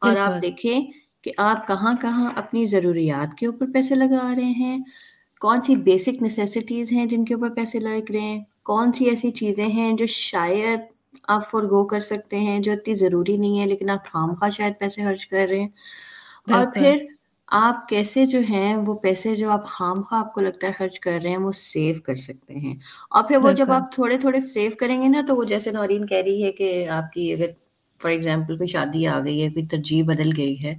اور 0.00 0.16
آپ 0.18 0.40
دیکھیں 0.42 0.80
کہ 1.24 1.32
آپ 1.40 1.66
کہاں 1.68 1.94
کہاں 2.00 2.30
اپنی 2.36 2.64
ضروریات 2.66 3.36
کے 3.38 3.46
اوپر 3.46 3.66
پیسے 3.74 3.94
لگا 3.94 4.34
رہے 4.36 4.50
ہیں۔ 4.58 4.78
کون 5.40 5.60
سی 5.62 5.76
بیسک 5.76 6.22
نیسیسٹیز 6.22 6.92
ہیں 6.92 7.06
جن 7.06 7.24
کے 7.24 7.34
اوپر 7.34 7.50
پیسے 7.54 7.78
لگ 7.78 8.10
رہے 8.10 8.20
ہیں؟ 8.20 8.40
کون 8.62 8.92
سی 8.92 9.04
ایسی 9.04 9.30
چیزیں 9.30 9.66
ہیں 9.66 9.92
جو 9.92 10.06
شاید 10.08 10.80
آپ 11.28 11.50
فور 11.50 11.62
گو 11.62 11.84
کر 11.84 12.00
سکتے 12.00 12.38
ہیں 12.38 12.58
جو 12.58 12.72
اتنی 12.72 12.94
ضروری 12.94 13.36
نہیں 13.36 13.60
ہے 13.60 13.66
لیکن 13.66 13.90
آپ 13.90 14.06
خام 14.06 14.34
خواہ 14.34 14.50
شاید 14.50 14.78
پیسے 14.78 15.02
خرچ 15.02 15.26
کر 15.26 15.46
رہے 15.50 15.60
ہیں؟ 15.60 15.68
اور 16.48 16.66
پھر 16.74 17.04
آپ 17.48 17.88
کیسے 17.88 18.26
جو 18.26 18.38
ہیں 18.48 18.76
وہ 18.76 18.94
پیسے 18.98 19.34
جو 19.36 19.50
آپ 19.50 19.66
خام 19.66 20.02
خواہ 20.02 20.20
آپ 20.20 20.32
کو 20.34 20.40
لگتا 20.40 20.66
ہے 20.66 20.72
خرچ 20.72 20.98
کر 21.00 21.18
رہے 21.22 21.30
ہیں 21.30 21.36
وہ 21.36 21.52
سیو 21.54 21.94
کر 22.04 22.14
سکتے 22.18 22.54
ہیں؟ 22.54 22.74
اور 23.10 23.22
پھر 23.24 23.36
وہ 23.36 23.52
جب 23.52 23.72
آپ 23.72 23.92
تھوڑے 23.92 24.18
تھوڑے 24.18 24.40
سیو 24.48 24.70
کریں 24.78 25.00
گے 25.02 25.08
نا 25.08 25.20
تو 25.28 25.36
وہ 25.36 25.44
جیسے 25.44 25.70
نورین 25.70 26.06
کہہ 26.06 26.22
رہی 26.26 26.42
ہے 26.44 26.52
کہ 26.52 26.68
آپ 26.90 27.12
کی 27.12 27.32
اگر 27.32 27.50
فار 28.00 28.10
ایگزامپل 28.10 28.56
کوئی 28.56 28.68
شادی 28.68 29.06
آ 29.06 29.18
گئی 29.20 29.42
ہے 29.42 29.48
کوئی 29.50 29.66
ترجیح 29.66 30.02
بدل 30.04 30.30
گئی 30.36 30.56
ہے 30.64 30.74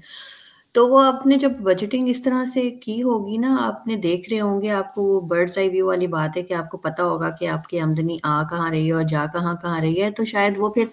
تو 0.78 0.88
وہ 0.88 1.02
آپ 1.04 1.26
نے 1.28 1.38
جب 1.38 1.52
بجٹنگ 1.52 2.08
اس 2.08 2.22
طرح 2.24 2.44
سے 2.46 2.72
کی 2.72 3.04
ہوگی 3.04 3.38
نا، 3.38 3.56
آپ 3.60 3.88
نے 3.88 3.96
دیکھ 3.96 4.30
رہے 4.30 4.40
ہوں 4.40 4.62
گے، 4.62 4.70
آپ 4.70 4.94
کو 4.96 5.04
وہ 5.04 5.22
برڈس 5.22 5.58
آئی 5.58 5.70
ویو 5.70 5.86
والی 5.86 6.08
بات 6.08 6.38
ہے 6.38 6.42
کہ 6.44 6.54
آپ 6.54 6.70
کو 6.72 6.78
پتا 6.78 7.04
ہوگا 7.04 7.30
کہ 7.30 7.48
آپ 7.48 7.68
کی 7.68 7.80
آمدنی 7.80 8.18
آ 8.24 8.44
کہاں 8.44 8.70
رہی 8.72 8.88
ہے 8.88 8.92
اور 8.92 9.04
جا 9.04 9.26
کہاں 9.34 9.56
کہاں 9.56 9.82
رہی 9.82 10.02
ہے۔ 10.02 10.12
تو 10.12 10.26
شاید 10.26 10.54
وہ 10.58 10.70
پھر 10.70 10.86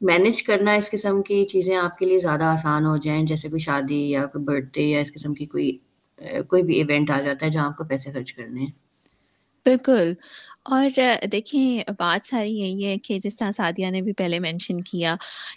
مینج 0.00 0.42
کرنا 0.42 0.72
اس 0.72 0.90
قسم 0.90 1.22
کی 1.22 1.44
چیزیں 1.44 1.76
آپ 1.76 1.98
کے 1.98 2.06
لیے 2.06 2.18
زیادہ 2.18 2.44
آسان 2.44 2.86
ہو 2.86 2.96
جائیں، 2.96 3.26
جیسے 3.26 3.48
کوئی 3.48 3.60
شادی 3.60 4.10
یا 4.10 4.26
کوئی 4.26 4.44
برتھ 4.44 4.66
ڈے 4.74 4.82
یا 4.82 5.00
اس 5.00 5.12
قسم 5.14 5.34
کی 5.34 5.46
کوئی 5.46 5.78
کوئی 6.48 6.62
بھی 6.62 6.74
ایونٹ 6.74 7.10
آ 7.10 7.20
جاتا 7.20 7.46
ہے 7.46 7.50
جہاں 7.50 7.66
آپ 7.66 7.76
کو 7.76 7.84
پیسے 7.84 8.12
خرچ 8.12 8.32
کرنے 8.32 8.60
ہیں۔ 8.60 8.87
بالکل۔ 9.68 10.12
اور 10.64 10.98
دیکھیں، 11.32 11.90
بات 11.98 12.26
ساری 12.26 12.52
یہی 12.52 12.86
ہے 12.86 12.98
کہ 12.98 13.18
جس 13.18 13.36
طرح 13.36 13.50
سعدیہ 13.50 13.90
نے 13.90 14.02
بھی 14.02 14.12
پہلے 14.12 14.38
مینشن 14.38 14.80
کیا 14.82 15.14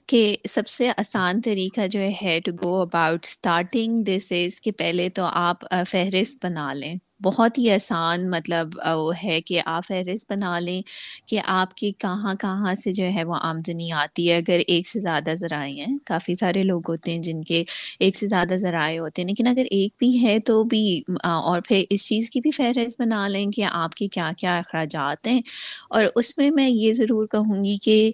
کہ 0.08 0.22
سب 0.50 0.68
سے 0.68 0.90
آسان 0.98 1.42
طریقہ 1.42 1.88
جو 1.88 2.00
ہے 2.22 2.40
to 2.46 2.52
go 2.64 2.82
about 2.82 3.26
starting 3.26 4.04
this 4.04 4.32
is 4.32 4.62
کہ 4.62 4.72
پہلے 4.72 5.10
تو 5.10 5.28
آپ 5.34 5.58
فہرست 5.88 6.46
بنا 6.46 6.74
لیں۔ 6.74 6.96
بہت 7.24 7.58
ہی 7.58 7.70
آسان 7.72 8.30
مطلب 8.30 8.68
وہ 8.96 9.12
ہے 9.24 9.40
کہ 9.42 9.62
آپ 9.66 9.86
فہرست 9.86 10.32
بنا 10.32 10.60
لیں 10.60 10.82
کہ 11.28 11.40
آپ 11.46 11.74
کی 11.76 11.92
کہاں 11.92 12.34
کہاں 12.36 12.74
سے 12.76 12.94
جو 12.94 13.06
ہے 13.16 13.24
وہ 13.24 13.36
آمدنی 13.42 13.92
آتی 13.92 14.30
ہے۔ 14.32 14.38
اگر 14.38 14.60
ایک 14.68 14.88
سے 14.88 15.00
زیادہ 15.00 15.34
ذرائع 15.36 15.72
ہیں، 15.78 15.98
کافی 16.06 16.36
سارے 16.36 16.64
لوگ 16.64 16.90
ہوتے 16.90 17.12
ہیں 17.12 17.20
جن 17.20 17.42
کے 17.44 17.64
ایک 18.00 18.18
سے 18.18 18.28
زیادہ 18.28 18.56
ذرائع 18.58 19.00
ہوتے 19.00 19.22
ہیں، 19.22 19.30
لیکن 19.30 19.48
اگر 19.48 19.66
ایک 19.72 19.94
بھی 20.00 20.26
ہے 20.26 20.40
تو 20.46 20.64
بھی 20.64 21.02
اور 21.24 21.62
پھر 21.68 21.84
اس 21.90 22.08
چیز 22.08 22.30
کی 22.30 22.40
بھی 22.40 22.52
فہرست 22.52 23.02
بنا 23.02 23.28
لیں 23.28 23.46
کہ 23.52 23.64
آپ 23.72 23.94
کے 23.96 24.08
کیا 24.08 24.32
کیا 24.38 24.58
اخراجات 24.58 25.28
ہیں۔ 25.28 25.42
اور 25.90 26.04
اس 26.16 26.38
میں 26.38 26.52
میں 26.52 26.70
یہ 26.70 26.94
ضرور 26.94 27.28
کہوں 27.28 27.64
گی 27.64 27.78
کہ 27.78 28.12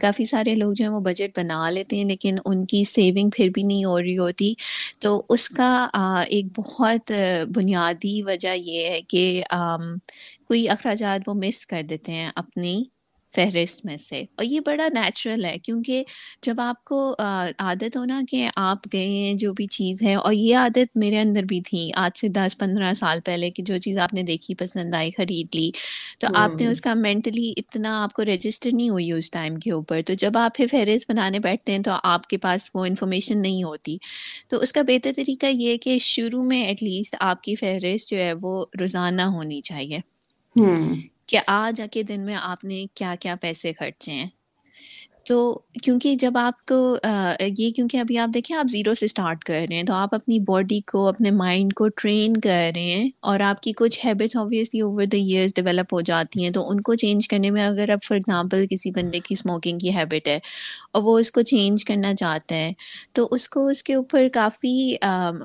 کافی 0.00 0.24
سارے 0.24 0.54
لوگ 0.54 0.72
جو 0.72 0.84
ہیں 0.84 0.92
وہ 0.92 1.00
بجٹ 1.00 1.38
بنا 1.38 1.68
لیتے 1.70 1.96
ہیں، 1.96 2.04
لیکن 2.04 2.36
ان 2.44 2.64
کی 2.66 2.84
سیونگ 2.84 3.30
پھر 3.36 3.48
بھی 3.54 3.62
نہیں 3.62 3.84
ہو 3.84 4.00
رہی 4.00 4.18
ہوتی۔ 4.18 4.52
تو 5.00 5.22
اس 5.28 5.48
کا 5.50 5.86
ایک 6.28 6.46
بہت 6.58 7.12
بنیادی 7.54 8.22
وجہ 8.22 8.34
وجہ 8.36 8.54
یہ 8.54 8.90
ہے 8.90 9.02
کہ 9.02 9.42
کوئی 10.44 10.68
اخراجات 10.68 11.28
وہ 11.28 11.34
مس 11.34 11.66
کر 11.66 11.82
دیتے 11.82 12.12
ہیں 12.12 12.30
اپنی 12.36 12.84
فہرست 13.36 13.84
میں 13.84 13.96
سے۔ 13.96 14.20
اور 14.36 14.44
یہ 14.44 14.60
بڑا 14.66 14.88
نیچرل 14.88 15.44
ہے 15.44 15.58
کیونکہ 15.58 16.04
جب 16.42 16.60
آپ 16.60 16.84
کو 16.84 17.14
عادت 17.58 17.96
ہونا 17.96 18.22
کہ 18.28 18.48
آپ 18.56 18.78
گئے 18.92 19.06
ہیں 19.06 19.34
جو 19.34 19.52
بھی 19.52 19.66
چیز 19.66 20.02
ہے 20.02 20.14
اور 20.14 20.32
یہ 20.32 20.56
عادت 20.56 20.96
میرے 20.96 21.18
اندر 21.20 21.42
بھی 21.42 21.60
تھی 21.60 21.90
آج 21.94 22.18
سے 22.18 22.28
دس 22.28 22.58
پندرہ 22.58 22.94
سال 22.94 23.20
پہلے 23.24 23.50
کہ 23.50 23.62
جو 23.62 23.78
چیز 23.78 23.98
آپ 23.98 24.14
نے 24.14 24.22
دیکھی 24.22 24.54
پسند 24.54 24.94
آئی 24.94 25.10
خرید 25.16 25.56
لی 25.56 25.70
تو 26.18 26.26
آپ 26.34 26.60
نے 26.60 26.66
اس 26.66 26.80
کا 26.80 26.94
مینٹلی 26.94 27.52
اتنا 27.56 28.02
آپ 28.02 28.12
کو 28.12 28.24
رجسٹر 28.24 28.70
نہیں 28.72 28.88
ہوئی 28.90 29.12
اس 29.12 29.30
ٹائم 29.30 29.56
کے 29.56 29.70
اوپر۔ 29.70 30.00
تو 30.06 30.14
جب 30.14 30.38
آپ 30.38 30.54
پھر 30.54 30.66
فہرست 30.70 31.10
بنانے 31.10 31.38
بیٹھتے 31.38 31.72
ہیں 31.72 31.78
تو 31.78 31.90
آپ 32.02 32.26
کے 32.26 32.38
پاس 32.38 32.70
وہ 32.74 32.84
انفارمیشن 32.84 33.42
نہیں 33.42 33.62
ہوتی۔ 33.62 33.96
تو 34.48 34.60
اس 34.60 34.72
کا 34.72 34.82
بہتر 34.82 35.10
طریقہ 35.16 35.46
یہ 35.46 35.76
کہ 35.76 35.98
شروع 35.98 36.42
میں 36.42 36.64
ایٹ 36.64 36.82
لیسٹ 36.82 37.16
آپ 37.20 37.42
کی 37.42 37.54
فہرست 37.54 38.08
جو 38.10 38.16
ہے 38.16 38.32
وہ 38.42 38.64
روزانہ 38.80 39.22
ہونی 39.22 39.60
چاہیے۔ 39.60 39.98
کہ 41.28 41.38
آج 41.48 41.80
کے 41.92 42.02
دن 42.02 42.20
میں 42.20 42.36
آپ 42.42 42.64
نے 42.64 42.84
کیا 42.94 43.14
کیا 43.20 43.34
پیسے 43.40 43.72
خرچے 43.78 44.12
ہیں۔ 44.12 44.26
تو 45.26 45.36
کیونکہ 45.82 46.14
جب 46.16 46.36
آپ 46.38 46.64
کو 46.66 46.76
یہ 47.48 47.70
کیونکہ 47.70 47.96
ابھی 47.96 48.18
آپ 48.18 48.34
دیکھیں 48.34 48.56
آپ 48.56 48.66
زیرو 48.70 48.94
سے 48.94 49.06
اسٹارٹ 49.06 49.42
کر 49.44 49.64
رہے 49.68 49.76
ہیں، 49.76 49.82
تو 49.82 49.92
آپ 49.94 50.14
اپنی 50.14 50.38
باڈی 50.40 50.80
کو، 50.86 51.06
اپنے 51.08 51.30
مائنڈ 51.32 51.72
کو 51.74 51.88
ٹرین 51.96 52.36
کر 52.40 52.70
رہے 52.74 52.82
ہیں 52.84 53.08
اور 53.22 53.40
آپ 53.40 53.60
کی 53.62 53.72
کچھ 53.76 53.98
habits 54.04 54.36
obviously 54.36 54.80
over 54.80 55.04
the 55.04 55.16
years 55.16 55.54
develop 55.54 55.94
ہو 55.94 56.00
جاتی 56.02 56.44
ہیں، 56.44 56.50
تو 56.50 56.68
ان 56.70 56.80
کو 56.80 56.94
چینج 56.94 57.28
کرنے 57.28 57.50
میں 57.50 57.64
اگر 57.64 57.90
اب 57.90 58.02
فار 58.02 58.16
ایگزامپل 58.16 58.66
کسی 58.70 58.90
بندے 58.90 59.20
کی 59.20 59.34
اسموکنگ 59.34 59.78
کی 59.78 59.94
ہیبٹ 59.96 60.28
ہے 60.28 60.38
اور 60.92 61.02
وہ 61.02 61.18
اس 61.18 61.32
کو 61.32 61.42
چینج 61.44 61.84
کرنا 61.84 62.14
چاہتا 62.14 62.54
ہے 62.54 62.72
تو 63.12 63.28
اس 63.32 63.48
کو 63.48 63.66
اس 63.66 63.82
کے 63.82 63.94
اوپر 63.94 64.28
کافی 64.32 64.76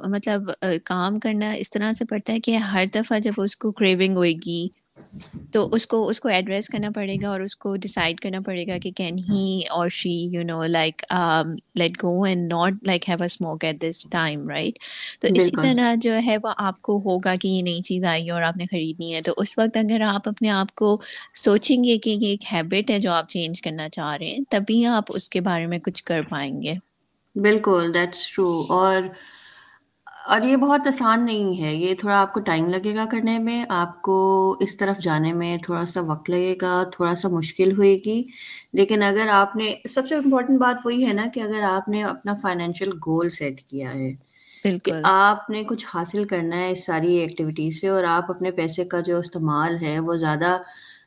مطلب 0.07 0.49
کام 0.85 1.19
کرنا 1.19 1.51
اس 1.53 1.69
طرح 1.71 1.93
سے 1.93 2.05
پڑتا 2.05 2.33
ہے 2.33 2.39
کہ 2.39 2.55
ہر 2.67 2.85
دفعہ 2.95 3.19
جب 3.19 3.33
اس 3.37 3.55
کو 3.57 3.71
کریونگ 3.73 4.17
ہوئے 4.17 4.33
گی 4.45 4.67
تو 5.53 5.67
اس 5.71 5.85
کو 5.87 6.07
اس 6.07 6.19
کو 6.19 6.29
ایڈریس 6.29 6.69
کرنا 6.69 6.89
پڑے 6.89 7.15
گا 7.21 7.29
اور 7.29 7.39
اس 7.41 7.55
کو 7.55 7.75
ڈیسائڈ 7.77 8.19
کرنا 8.19 8.39
پڑے 8.41 8.65
گا 8.67 8.77
کہ 8.77 8.91
کین 8.91 9.17
ہی 9.29 9.41
اور 9.69 9.89
she 9.91 10.09
you 10.31 10.43
know 10.43 10.63
like 10.65 11.01
let 11.75 11.97
go 12.03 12.23
and 12.23 12.51
not 12.53 12.73
like 12.83 13.09
have 13.09 13.17
a 13.19 13.25
smoke 13.25 13.65
at 13.65 13.81
this 13.81 14.05
time 14.09 14.47
right 14.49 14.79
تو 15.21 15.27
اسی 15.33 15.55
طرح 15.57 15.93
جو 16.01 16.13
ہے 16.25 16.37
وہ 16.43 16.53
آپ 16.59 16.81
کو 16.81 16.97
ہوگا 17.05 17.35
کہ 17.35 17.47
یہ 17.47 17.61
نئی 17.61 17.81
چیز 17.81 18.03
آئی 18.05 18.25
ہے 18.25 18.31
اور 18.31 18.41
آپ 18.41 18.57
نے 18.57 18.65
خریدنی 18.65 19.13
ہے۔ 19.15 19.21
تو 19.21 19.33
اس 19.37 19.57
وقت 19.57 19.77
اگر 19.77 20.01
آپ 20.03 20.27
اپنے 20.29 20.49
آپ 20.51 20.73
کو 20.75 20.97
سوچیں 21.35 21.83
گے 21.83 21.97
کہ 21.97 22.09
یہ 22.11 22.27
ایک 22.27 22.53
ہیبٹ 22.53 22.91
ہے 22.91 22.99
جو 22.99 23.11
آپ 23.11 23.29
چینج 23.29 23.61
کرنا 23.61 23.89
چاہ 23.89 24.15
رہے 24.15 24.27
ہیں 24.27 24.43
تبھی 24.49 24.85
آپ 24.87 25.03
اس 25.09 25.29
کے 25.29 25.41
بارے 25.41 25.67
میں 25.67 25.79
کچھ 25.79 26.03
کر 26.03 26.21
پائیں 26.29 26.61
گے۔ 26.61 26.73
بالکل 27.35 27.93
دیٹس 27.93 28.27
ٹرو 28.27 28.47
اور 28.71 29.01
اور 30.25 30.41
یہ 30.41 30.55
بہت 30.55 30.87
آسان 30.87 31.25
نہیں 31.25 31.61
ہے 31.61 31.73
یہ 31.75 31.93
تھوڑا 31.95 32.19
آپ 32.21 32.33
کو 32.33 32.39
ٹائم 32.39 32.69
لگے 32.69 32.95
گا 32.95 33.05
کرنے 33.11 33.37
میں 33.39 33.63
آپ 33.69 34.01
کو 34.01 34.15
اس 34.59 34.77
طرف 34.77 34.97
جانے 34.99 35.33
میں 35.33 35.57
تھوڑا 35.57 35.85
سا 35.85 36.01
وقت 36.01 36.29
لگے 36.29 36.55
گا 36.61 36.83
تھوڑا 36.91 37.13
سا 37.15 37.27
مشکل 37.27 37.71
ہوئے 37.77 37.95
گی۔ 38.05 38.21
لیکن 38.73 39.03
اگر 39.03 39.27
آپ 39.31 39.55
نے 39.55 39.73
سب 39.89 40.07
سے 40.07 40.15
امپورٹنٹ 40.15 40.59
بات 40.59 40.85
وہی 40.85 41.05
ہے 41.07 41.13
نا 41.13 41.25
کہ 41.33 41.39
اگر 41.39 41.61
آپ 41.69 41.87
نے 41.87 42.03
اپنا 42.03 42.33
فائنینشیل 42.41 42.91
گول 43.05 43.29
سیٹ 43.29 43.61
کیا 43.61 43.93
ہے 43.93 44.11
کہ 44.79 44.91
آپ 45.03 45.49
نے 45.49 45.63
کچھ 45.63 45.85
حاصل 45.93 46.23
کرنا 46.25 46.57
ہے 46.57 46.71
اس 46.71 46.85
ساری 46.85 47.15
ایکٹیویٹی 47.15 47.71
سے 47.71 47.87
اور 47.87 48.03
آپ 48.09 48.31
اپنے 48.31 48.51
پیسے 48.51 48.85
کا 48.85 48.99
جو 48.99 49.19
استعمال 49.19 49.77
ہے 49.81 49.99
وہ 49.99 50.15
زیادہ 50.17 50.57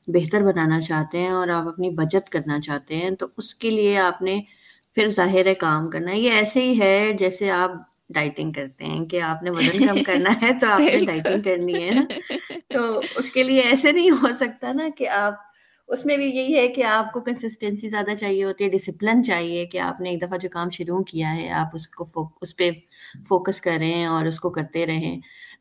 بہتر 0.08 0.42
بنانا 0.42 0.80
چاہتے 0.80 1.18
ہیں 1.18 1.30
اور 1.30 1.48
آپ 1.48 1.68
اپنی 1.68 1.90
بچت 1.94 2.28
کرنا 2.30 2.60
چاہتے 2.60 2.96
ہیں 2.96 3.10
تو 3.10 3.26
اس 3.36 3.54
کے 3.54 3.70
لیے 3.70 3.98
آپ 3.98 4.22
نے 4.22 4.40
پھر 4.96 5.08
ظاہر 5.08 5.46
ہے 5.46 5.54
کام 5.56 5.90
کرنا 5.90 6.10
ہے۔ 6.12 6.18
یہ 6.18 6.32
ایسے 6.32 6.62
ہی 6.62 6.80
ہے 6.80 7.12
جیسے 7.18 7.50
آپ 7.52 7.70
ڈائٹنگ 8.14 8.52
کرتے 8.52 8.84
ہیں 8.84 9.04
کہ 9.06 9.20
آپ 9.22 9.42
نے 9.42 9.50
وزن 9.50 9.86
کم 9.86 10.02
کرنا 10.06 10.30
ہے 10.42 10.52
تو 10.60 10.66
آپ 10.66 10.80
نے 10.80 11.04
ڈائٹنگ 11.04 11.42
کرنی 11.42 11.82
ہے 11.82 11.90
نا۔ 11.90 12.04
تو 12.68 12.84
اس 13.16 13.30
کے 13.30 13.42
لیے 13.42 13.60
ایسے 13.60 13.92
نہیں 13.92 14.10
ہو 14.12 14.28
سکتا 14.38 14.72
نا 14.72 14.88
کہ 14.96 15.08
آپ 15.14 15.34
اس 15.88 16.04
میں 16.06 16.16
بھی 16.16 16.26
یہی 16.26 16.56
ہے 16.56 16.68
کہ 16.68 16.84
آپ 16.84 17.12
کو 17.12 17.20
کنسسٹینسی 17.20 17.88
زیادہ 17.88 18.14
چاہیے 18.14 18.44
ہوتی 18.44 18.64
ہے 18.64 18.68
ڈسپلن 18.68 19.22
چاہیے 19.24 19.64
کہ 19.66 19.78
آپ 19.78 20.00
نے 20.00 20.10
ایک 20.10 20.22
دفعہ 20.22 20.38
جو 20.38 20.48
کام 20.48 20.70
شروع 20.70 21.02
کیا 21.02 21.34
ہے 21.36 21.48
آپ 21.52 21.74
اس 21.74 21.88
کو 21.88 22.04
اس 22.40 22.56
پہ 22.56 22.70
فوکس 23.28 23.60
کریں 23.60 24.06
اور 24.06 24.26
اس 24.26 24.40
کو 24.40 24.50
کرتے 24.50 24.86
رہیں۔ 24.86 25.16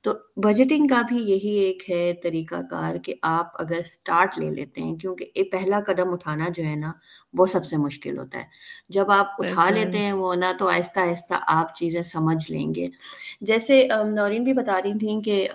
تو 0.05 0.13
بجٹنگ 0.37 0.87
کا 0.87 1.01
بھی 1.07 1.17
یہی 1.17 1.49
ایک 1.55 1.89
ہے 1.89 2.13
طریقہ 2.23 2.55
کار 2.69 2.95
کہ 3.03 3.13
آپ 3.21 3.61
اگر 3.61 3.75
اسٹارٹ 3.75 4.37
لے 4.39 4.49
لیتے 4.49 4.81
ہیں 4.81 4.95
کیونکہ 4.95 5.25
یہ 5.35 5.43
پہلا 5.43 5.79
قدم 5.87 6.11
اٹھانا 6.13 6.47
جو 6.55 6.63
ہے 6.63 6.75
نا 6.75 6.91
وہ 7.33 7.45
سب 7.45 7.65
سے 7.65 7.77
مشکل 7.77 8.17
ہوتا 8.17 8.39
ہے۔ 8.39 8.43
جب 8.89 9.11
آپ 9.11 9.27
اٹھا 9.37 9.69
لیتے 9.69 9.97
ہیں 9.97 10.11
وہ 10.13 10.33
نا 10.35 10.51
تو 10.59 10.67
آہستہ 10.67 10.99
آہستہ 10.99 11.33
آپ 11.47 11.75
چیزیں 11.75 12.01
سمجھ 12.01 12.51
لیں 12.51 12.73
گے۔ 12.75 12.87
جیسے 13.41 13.87
نورین 14.07 14.43
بھی 14.43 14.53
بتا 14.53 14.81
رہی 14.81 14.97
تھیں 14.99 15.21
کہ 15.21 15.47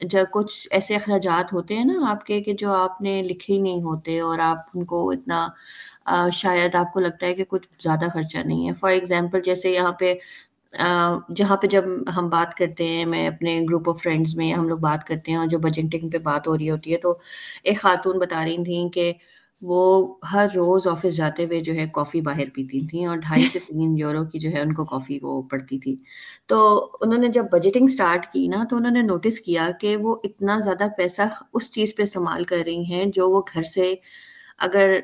جب 0.00 0.24
کچھ 0.32 0.68
ایسے 0.70 0.96
اخراجات 0.96 1.52
ہوتے 1.52 1.76
ہیں 1.76 1.84
نا 1.84 2.10
آپ 2.10 2.24
کے 2.26 2.40
کہ 2.40 2.52
جو 2.52 2.72
آپ 2.72 3.00
نے 3.02 3.22
لکھے 3.22 3.54
ہی 3.54 3.58
نہیں 3.58 3.82
ہوتے 3.82 4.18
اور 4.20 4.38
آپ 4.38 4.58
ان 4.74 4.84
کو 4.84 5.10
اتنا 5.10 5.46
شاید 6.32 6.74
آپ 6.74 6.92
کو 6.92 7.00
لگتا 7.00 7.26
ہے 7.26 7.34
کہ 7.34 7.44
کچھ 7.48 7.68
زیادہ 7.82 8.06
خرچہ 8.14 8.38
نہیں 8.38 8.68
ہے۔ 8.68 8.72
فار 8.72 8.90
ایگزامپل 8.90 9.40
جیسے 9.40 9.70
یہاں 9.70 9.92
پہ 9.92 10.14
جہاں 11.36 11.56
پہ 11.56 11.66
جب 11.66 11.84
ہم 12.16 12.28
بات 12.28 12.54
کرتے 12.54 12.86
ہیں 12.88 13.04
میں 13.06 13.26
اپنے 13.28 13.60
گروپ 13.70 13.88
آف 13.88 14.02
فرینڈس 14.02 14.34
میں 14.36 14.52
ہم 14.52 14.68
لوگ 14.68 14.78
بات 14.78 15.06
کرتے 15.06 15.30
ہیں 15.30 15.38
اور 15.38 15.46
جو 15.46 15.58
بجٹنگ 15.58 16.10
پہ 16.10 16.18
بات 16.22 16.46
ہو 16.48 16.56
رہی 16.58 16.70
ہوتی 16.70 16.92
ہے 16.92 16.98
تو 16.98 17.16
ایک 17.64 17.80
خاتون 17.80 18.18
بتا 18.18 18.44
رہی 18.44 18.64
تھیں 18.64 18.88
کہ 18.90 19.12
وہ 19.62 19.80
ہر 20.32 20.46
روز 20.54 20.86
آفس 20.88 21.16
جاتے 21.16 21.44
ہوئے 21.44 21.60
جو 21.60 21.74
ہے 21.74 21.86
کافی 21.94 22.20
باہر 22.20 22.48
پیتی 22.54 22.80
تھیں 22.86 23.06
اور 23.06 23.16
ڈھائی 23.18 23.42
سے 23.42 23.58
تین 23.68 23.96
یورو 23.98 24.24
کی 24.24 24.38
جو 24.38 24.50
ہے 24.50 24.60
ان 24.60 24.72
کو 24.74 24.84
کافی 24.84 25.18
وہ 25.22 25.40
پڑتی 25.42 25.78
تھی۔ 25.78 25.96
تو 26.46 26.58
انہوں 27.00 27.18
نے 27.18 27.28
جب 27.28 27.44
بجٹنگ 27.52 27.84
اسٹارٹ 27.84 28.26
کی 28.32 28.46
نا 28.48 28.64
تو 28.70 28.76
انہوں 28.76 28.92
نے 28.92 29.02
نوٹس 29.02 29.40
کیا 29.40 29.68
کہ 29.80 29.96
وہ 29.96 30.16
اتنا 30.24 30.58
زیادہ 30.60 30.88
پیسہ 30.96 31.22
اس 31.52 31.70
چیز 31.72 31.94
پہ 31.96 32.02
استعمال 32.02 32.44
کر 32.44 32.62
رہی 32.66 32.84
ہیں 32.84 33.04
جو 33.14 33.30
وہ 33.30 33.42
گھر 33.54 33.62
سے 33.64 33.94
اگر 34.58 34.98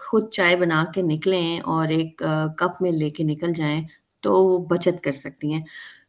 خود 0.00 0.28
چائے 0.30 0.56
بنا 0.56 0.84
کے 0.94 1.02
نکلیں 1.02 1.60
اور 1.66 1.88
ایک 1.90 2.22
کپ 2.58 2.82
میں 2.82 2.90
لے 2.92 3.10
کے 3.10 3.24
نکل 3.24 3.52
جائیں 3.52 3.82
تو 4.22 4.44
وہ 4.44 4.58
بچت 4.66 5.02
کر 5.04 5.12
سکتی 5.12 5.52
ہیں۔ 5.52 5.62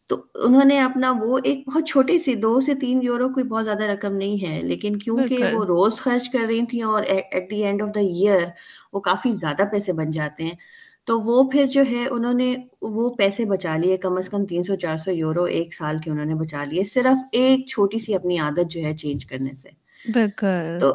تو 0.09 0.15
انہوں 0.35 0.65
نے 0.65 0.79
اپنا 0.81 1.13
وہ 1.21 1.39
ایک 1.43 1.67
بہت 1.67 1.87
چھوٹی 1.87 2.19
سی 2.19 2.35
دو 2.35 2.61
سے 2.61 2.75
تین 2.75 2.99
یورو 3.03 3.29
کوئی 3.29 3.43
بہت 3.43 3.65
زیادہ 3.65 3.83
رقم 3.83 4.15
نہیں 4.15 4.47
ہے 4.47 4.61
لیکن 4.61 4.99
کیونکہ 4.99 5.45
وہ 5.51 5.63
روز 5.65 5.95
خرچ 5.95 6.29
کر 6.29 6.45
رہی 6.47 6.65
تھیں 6.65 6.83
اور 6.83 7.03
at 7.03 7.51
the 7.51 7.63
end 7.63 7.81
of 7.81 7.89
the 7.95 7.99
year 7.99 8.39
وہ 8.93 8.99
کافی 8.99 9.31
زیادہ 9.31 9.63
پیسے 9.71 9.93
بن 9.93 10.11
جاتے 10.11 10.43
ہیں۔ 10.43 10.55
تو 11.07 11.19
وہ 11.21 11.43
پھر 11.51 11.65
جو 11.65 11.81
ہے 11.91 12.05
انہوں 12.07 12.33
نے 12.33 12.55
وہ 12.81 13.09
پیسے 13.09 13.45
بچا 13.45 13.77
لیے 13.77 13.97
کم 13.97 14.17
از 14.17 14.29
کم 14.29 14.45
تین 14.45 14.63
سو 14.63 14.75
چار 14.75 14.97
سو 14.97 15.11
یورو 15.11 15.43
ایک 15.43 15.75
سال 15.75 15.97
کے 15.97 16.11
انہوں 16.11 16.25
نے 16.25 16.35
بچا 16.35 16.63
لیے 16.63 16.83
صرف 16.83 17.25
ایک 17.31 17.67
چھوٹی 17.67 17.99
سی 17.99 18.15
اپنی 18.15 18.39
عادت 18.39 18.71
جو 18.71 18.81
ہے 18.81 18.95
چینج 18.97 19.25
کرنے 19.25 19.53
سے۔ 19.55 19.69
تو 20.79 20.93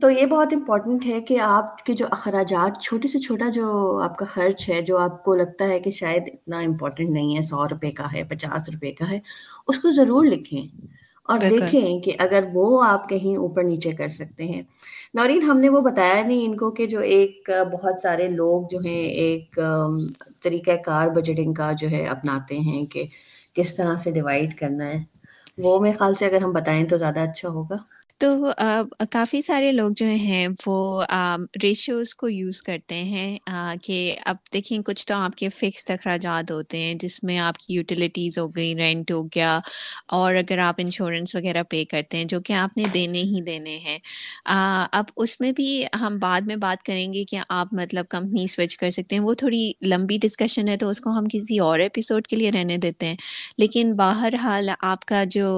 تو 0.00 0.10
یہ 0.10 0.26
بہت 0.26 0.48
امپورٹنٹ 0.52 1.06
ہے 1.06 1.20
کہ 1.20 1.40
آپ 1.40 1.84
کے 1.84 1.92
جو 1.92 2.06
اخراجات 2.10 2.80
چھوٹے 2.82 3.08
سے 3.08 3.18
چھوٹا 3.18 3.48
جو 3.48 3.66
آپ 4.04 4.18
کا 4.18 4.24
خرچ 4.24 4.68
ہے 4.68 4.82
جو 4.82 4.98
آپ 4.98 5.24
کو 5.24 5.34
لگتا 5.34 5.64
ہے 5.64 5.80
کہ 5.80 5.90
شاید 5.90 6.22
اتنا 6.26 6.58
امپورٹنٹ 6.58 7.10
نہیں 7.10 7.36
ہے 7.36 7.42
سو 7.42 7.68
روپے 7.68 7.90
کا 7.90 8.04
ہے 8.12 8.24
پچاس 8.24 8.70
روپے 8.70 8.92
کا 8.92 9.10
ہے 9.10 9.18
اس 9.68 9.78
کو 9.78 9.90
ضرور 9.90 10.24
لکھیں۔ 10.24 10.62
اور 11.28 11.38
دیکھیں 11.50 12.00
کہ 12.00 12.12
اگر 12.18 12.44
وہ 12.52 12.84
آپ 12.84 13.08
کہیں 13.08 13.36
اوپر 13.36 13.62
نیچے 13.62 13.90
کر 13.90 14.08
سکتے 14.08 14.44
ہیں۔ 14.44 14.62
نورین 15.14 15.42
ہم 15.42 15.58
نے 15.58 15.68
وہ 15.68 15.80
بتایا 15.80 16.22
نہیں 16.22 16.44
ان 16.44 16.56
کو 16.56 16.70
کہ 16.70 16.86
جو 16.86 17.00
ایک 17.00 17.50
بہت 17.72 18.00
سارے 18.00 18.28
لوگ 18.28 18.62
جو 18.70 18.78
ہیں 18.78 19.02
ایک 19.14 19.58
طریقہ 20.42 20.70
کار 20.84 21.08
بجٹنگ 21.08 21.54
کا 21.54 21.72
جو 21.72 21.90
ہے 21.90 22.06
اپناتے 22.06 22.58
ہیں 22.58 22.86
کہ 22.86 23.04
کس 23.54 23.74
طرح 23.74 23.94
سے 23.94 24.10
ڈیوائڈ 24.10 24.58
کرنا 24.58 24.86
ہے۔ 24.88 25.02
وہ 25.58 25.80
میرے 25.80 25.96
خیال 25.98 26.14
سے 26.14 26.26
اگر 26.26 26.42
ہم 26.42 26.52
بتائیں 26.52 26.84
تو 26.84 26.96
زیادہ 26.96 27.20
اچھا 27.20 27.48
ہوگا۔ 27.48 27.76
تو 28.20 28.50
کافی 29.12 29.40
سارے 29.42 29.70
لوگ 29.72 29.90
جو 29.96 30.06
ہیں 30.06 30.46
وہ 30.66 31.02
ریشیوز 31.62 32.14
کو 32.14 32.28
یوز 32.28 32.60
کرتے 32.62 32.94
ہیں 33.04 33.38
کہ 33.84 33.96
اب 34.24 34.36
دیکھیں 34.54 34.78
کچھ 34.86 35.06
تو 35.06 35.14
آپ 35.14 35.36
کے 35.36 35.48
فکس 35.50 35.90
اخراجات 35.90 36.50
ہوتے 36.50 36.78
ہیں، 36.78 36.94
جس 36.94 37.22
میں 37.24 37.38
آپ 37.38 37.58
کی 37.58 37.74
یوٹیلیٹیز 37.74 38.38
ہو 38.38 38.46
گئی 38.48 38.74
رینٹ 38.76 39.10
ہو 39.10 39.22
گیا، 39.26 39.58
اور 40.08 40.34
اگر 40.34 40.58
آپ 40.58 40.74
انشورنس 40.78 41.34
وغیرہ 41.34 41.62
پے 41.70 41.84
کرتے 41.84 42.16
ہیں 42.16 42.24
جو 42.24 42.40
کہ 42.40 42.52
آپ 42.54 42.76
نے 42.76 42.84
دینے 42.94 43.22
ہی 43.22 43.40
دینے 43.44 43.78
ہیں۔ 43.78 43.98
اب 44.46 45.04
اس 45.16 45.40
میں 45.40 45.52
بھی 45.52 45.70
ہم 46.00 46.18
بعد 46.18 46.40
میں 46.40 46.56
بات 46.56 46.82
کریں 46.82 47.12
گے 47.12 47.24
کہ 47.24 47.38
آپ 47.48 47.72
مطلب 47.72 48.08
کمپنی 48.10 48.46
سوئچ 48.46 48.76
کر 48.78 48.90
سکتے 48.90 49.16
ہیں۔ 49.16 49.22
وہ 49.22 49.34
تھوڑی 49.34 49.70
لمبی 49.86 50.18
ڈسکشن 50.22 50.68
ہے 50.68 50.76
تو 50.76 50.88
اس 50.88 51.00
کو 51.00 51.10
ہم 51.10 51.26
کسی 51.32 51.58
اور 51.60 51.78
ایپیسوڈ 51.78 52.26
کے 52.26 52.36
لیے 52.36 52.50
رہنے 52.50 52.76
دیتے 52.76 53.06
ہیں۔ 53.06 53.16
لیکن 53.58 53.94
باہر 53.96 54.34
حال 54.42 54.70
آپ 54.82 55.04
کا 55.04 55.24
جو 55.30 55.48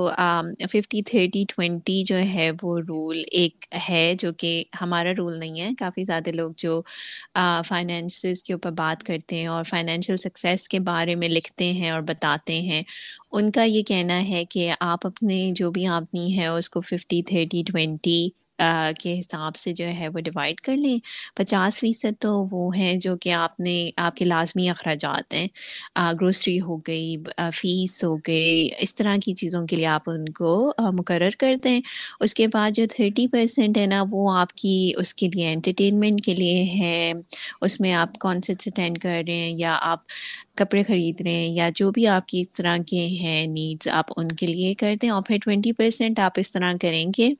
ففٹی 0.72 1.02
تھرٹی 1.02 1.44
ٹوینٹی 1.48 2.02
جو 2.04 2.16
ہے 2.34 2.50
وہ 2.62 2.78
رول 2.80 3.22
ایک 3.32 3.64
ہے 3.88 4.12
جو 4.18 4.32
کہ 4.32 4.52
ہمارا 4.80 5.12
رول 5.18 5.38
نہیں 5.40 5.60
ہے۔ 5.60 5.68
کافی 5.78 6.04
زیادہ 6.04 6.30
لوگ 6.30 6.52
جو 6.56 6.80
فائنینسز 7.68 8.42
کے 8.42 8.52
اوپر 8.52 8.70
بات 8.72 9.02
کرتے 9.02 9.36
ہیں 9.36 9.46
اور 9.46 9.64
فائنینشیل 9.64 10.16
سکسیس 10.16 10.68
کے 10.68 10.80
بارے 10.82 11.14
میں 11.14 11.28
لکھتے 11.28 11.72
ہیں 11.72 11.90
اور 11.90 12.00
بتاتے 12.08 12.60
ہیں، 12.60 12.82
ان 13.32 13.50
کا 13.50 13.62
یہ 13.64 13.82
کہنا 13.82 14.28
ہے 14.28 14.44
کہ 14.44 14.72
آپ 14.80 15.06
اپنے 15.06 15.50
جو 15.56 15.70
بھی 15.70 15.86
آپنی 15.88 16.36
ہے، 16.38 16.46
اس 16.46 16.70
کو 16.70 16.80
ففٹی 16.80 17.22
تھرٹی 17.22 17.62
ٹوینٹی 17.66 18.28
کے 19.00 19.18
حساب 19.20 19.56
سے 19.56 19.72
جو 19.72 19.84
ہے 19.98 20.08
وہ 20.08 20.20
ڈیوائڈ 20.20 20.60
کر 20.60 20.76
لیں۔ 20.76 20.96
پچاس 21.34 21.80
فیصد 21.80 22.20
تو 22.20 22.46
وہ 22.50 22.76
ہیں 22.76 22.94
جو 22.94 23.16
کہ 23.16 23.32
آپ 23.32 23.60
نے، 23.60 23.90
آپ 23.96 24.16
کے 24.16 24.24
لازمی 24.24 24.68
اخراجات 24.70 25.34
ہیں۔ 25.34 25.46
گروسری 26.20 26.60
ہو 26.60 26.76
گئی 26.78 27.16
فیس 27.54 28.04
ہو 28.04 28.16
گئی، 28.16 28.68
اس 28.78 28.94
طرح 28.94 29.16
کی 29.24 29.34
چیزوں 29.34 29.66
کے 29.66 29.76
لیے 29.76 29.86
آپ 29.86 30.10
ان 30.10 30.24
کو 30.28 30.50
مقرر 30.92 31.30
کر 31.38 31.54
دیں۔ 31.64 31.80
اس 32.20 32.34
کے 32.34 32.46
بعد 32.48 32.70
جو 32.70 32.84
تھرٹی 32.90 33.26
پرسینٹ 33.28 33.78
ہے 33.78 33.86
نا، 33.86 34.04
وہ 34.10 34.36
آپ 34.36 34.52
کی، 34.52 34.92
اس 34.96 35.14
کے 35.14 35.28
لیے 35.34 35.52
انٹرٹینمنٹ 35.52 36.24
کے 36.24 36.34
لیے 36.34 36.62
ہے 36.78 37.12
اس 37.60 37.80
میں 37.80 37.92
آپ 37.92 38.18
کانسرٹس 38.18 38.68
اٹینڈ 38.68 38.98
کر 38.98 39.22
رہے 39.26 39.36
ہیں 39.36 39.58
یا 39.58 39.76
آپ 39.80 40.00
کپڑے 40.54 40.82
خرید 40.82 41.20
رہے 41.20 41.32
ہیں 41.32 41.48
یا 41.48 41.68
جو 41.74 41.90
بھی 41.90 42.06
آپ 42.06 42.26
کی 42.26 42.40
اس 42.40 42.50
طرح 42.50 42.76
کے 42.86 43.06
ہیں 43.20 43.46
نیڈس 43.46 43.88
آپ 43.88 44.12
ان 44.16 44.28
کے 44.28 44.46
لیے 44.46 44.74
کر 44.74 44.94
دیں۔ 45.02 45.10
اور 45.10 45.22
پھر 45.22 45.36
ٹوینٹی 45.44 45.72
پرسینٹ 45.72 46.18
آپ 46.18 46.32
اس 46.36 46.50
طرح 46.52 46.72
کریں 46.82 47.06
گے۔ 47.18 47.32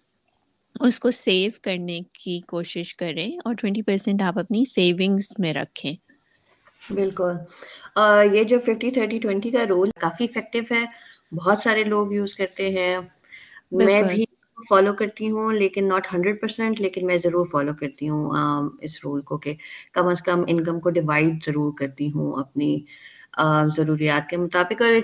اس 0.75 0.99
کو 1.01 1.11
سیو 1.13 1.51
کرنے 1.63 1.99
کی 2.15 2.39
کوشش 2.47 2.97
کریں 2.97 3.29
اور 3.39 3.55
ٹوینٹی 3.55 3.83
پرسینٹ 3.83 4.23
آپ 4.23 4.39
اپنی 4.39 4.65
سیونگس 4.69 5.33
میں 5.39 5.53
رکھیں۔ 5.55 5.95
بالکل۔ 6.91 7.33
یہ 8.33 8.45
جو 8.45 8.59
ففٹی 8.61 8.91
تھرٹی 8.91 9.19
ٹوینٹی 9.19 9.51
کا 9.51 9.65
رول 9.69 9.91
کافی 9.97 10.25
افیکٹو 10.27 10.59
ہے۔ 10.71 10.85
بہت 11.35 11.63
سارے 11.63 11.85
لوگ 11.85 12.13
یوز 12.13 12.35
کرتے 12.35 12.69
ہیں۔ 12.71 12.97
میں 13.79 14.03
بھی 14.05 14.25
فالو 14.71 14.93
کرتی 14.95 15.31
ہوں 15.31 15.53
لیکن 15.55 15.89
ناٹ 15.89 16.07
ہنڈریڈ 16.13 16.41
پرسینٹ 16.41 16.81
لیکن 16.81 17.07
میں 17.07 17.17
ضرور 17.19 17.47
فالو 17.47 17.73
کرتی 17.75 18.09
ہوں 18.09 18.31
اس 18.83 18.99
رول 19.05 19.21
کو 19.23 19.39
کہ 19.39 19.55
کم 19.95 20.09
از 20.09 20.23
کم 20.23 20.43
انکم 20.49 20.81
کو 20.81 20.91
ڈیوائڈ 20.91 21.45
ضرور 21.47 21.73
کرتی 21.79 22.11
ہوں 22.13 22.33
اپنی 22.41 22.71
ضروریات 23.77 24.29
کے 24.29 24.37
مطابق۔ 24.37 24.83
اور 24.83 24.95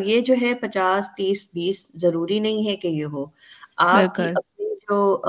یہ 0.00 0.20
جو 0.20 0.34
ہے 0.40 0.52
پچاس 0.56 1.06
تیس 1.16 1.46
بیس 1.54 1.90
ضروری 1.94 2.38
نہیں 2.40 2.66
ہے 2.66 2.76
کہ 2.76 2.88
یہ 2.90 3.04
ہو۔ 3.06 3.24
آپ 3.88 4.20
جو 4.90 5.22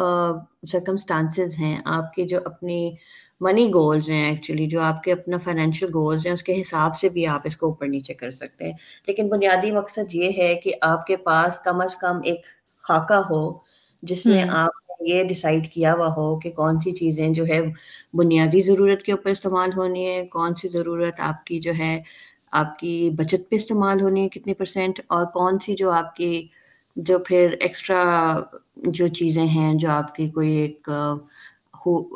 سرکمسٹانسز 0.68 1.60
ہیں 1.60 1.82
آپ 1.86 2.14
کے 2.14 2.24
جو 2.24 2.38
اپنی 2.46 2.92
منی 3.42 3.68
گولز 3.68 4.10
ہیں 4.10 4.30
ایکچولی 4.30 4.68
جو 4.68 4.82
آپ 4.82 5.04
کے 5.04 5.12
اپنا 5.12 5.38
فائنینشیل 5.38 5.90
گولز 5.94 6.26
ہیں 6.26 6.34
اس 6.34 6.44
کے 6.44 6.62
حساب 6.62 6.96
سے 6.96 7.10
بھی 7.10 7.28
آپ 7.28 7.42
اس 7.44 7.58
کو 7.58 7.68
اوپر 7.68 7.88
نیچے 7.88 8.14
کر 8.14 8.32
سکتے 8.32 8.66
ہیں۔ 8.66 8.74
لیکن 9.08 9.30
بنیادی 9.30 9.72
مقصد 9.72 10.16
یہ 10.16 10.32
ہے 10.38 10.56
کہ 10.56 10.74
آپ 10.82 11.06
کے 11.06 11.18
پاس 11.24 11.60
کم 11.60 11.82
از 11.82 11.96
کم 11.96 12.20
ایک 12.24 12.46
خاکہ 12.84 13.22
ہو 13.30 13.42
جس 14.04 14.26
میں 14.26 14.44
آپ 14.50 14.70
یہ 15.00 15.24
ڈیسائیڈ 15.24 15.68
کیا 15.68 15.94
ہوا 15.94 16.08
ہو 16.08 16.40
کہ 16.40 16.52
کون 16.52 16.80
سی 16.80 16.92
چیزیں 16.92 17.30
جو 17.30 17.46
ہے 17.46 17.60
بنیادی 18.14 18.62
ضرورت 18.62 19.04
کے 19.04 19.12
اوپر 19.12 19.30
استعمال 19.30 19.70
ہونی 19.78 20.08
ہے 20.08 20.26
کون 20.28 20.56
سی 20.56 20.68
ضرورت 20.68 21.20
آپ 21.20 21.46
کی 21.46 21.60
جو 21.60 21.72
ہے 21.80 22.02
آپ 22.54 22.80
کی 22.80 23.10
بچت 23.16 23.50
پہ 23.50 23.56
استعمال 23.56 24.02
ہونی 24.02 24.24
ہے 24.24 24.30
کتنی 24.30 24.54
پرسینٹ 24.54 25.00
اور 25.08 25.26
کون 25.26 25.60
سی 25.60 25.76
جو 25.76 25.92
آپ 25.92 26.16
کی 26.16 26.48
جو 26.96 27.20
پھر 27.20 27.56
ایکسٹرا 27.60 28.40
جو 28.76 29.08
چیزیں 29.08 29.46
ہیں 29.46 29.74
جو 29.74 29.92
آپ 29.92 30.16
کی 30.16 30.30
کوئی 30.30 30.50
ایک 30.52 30.90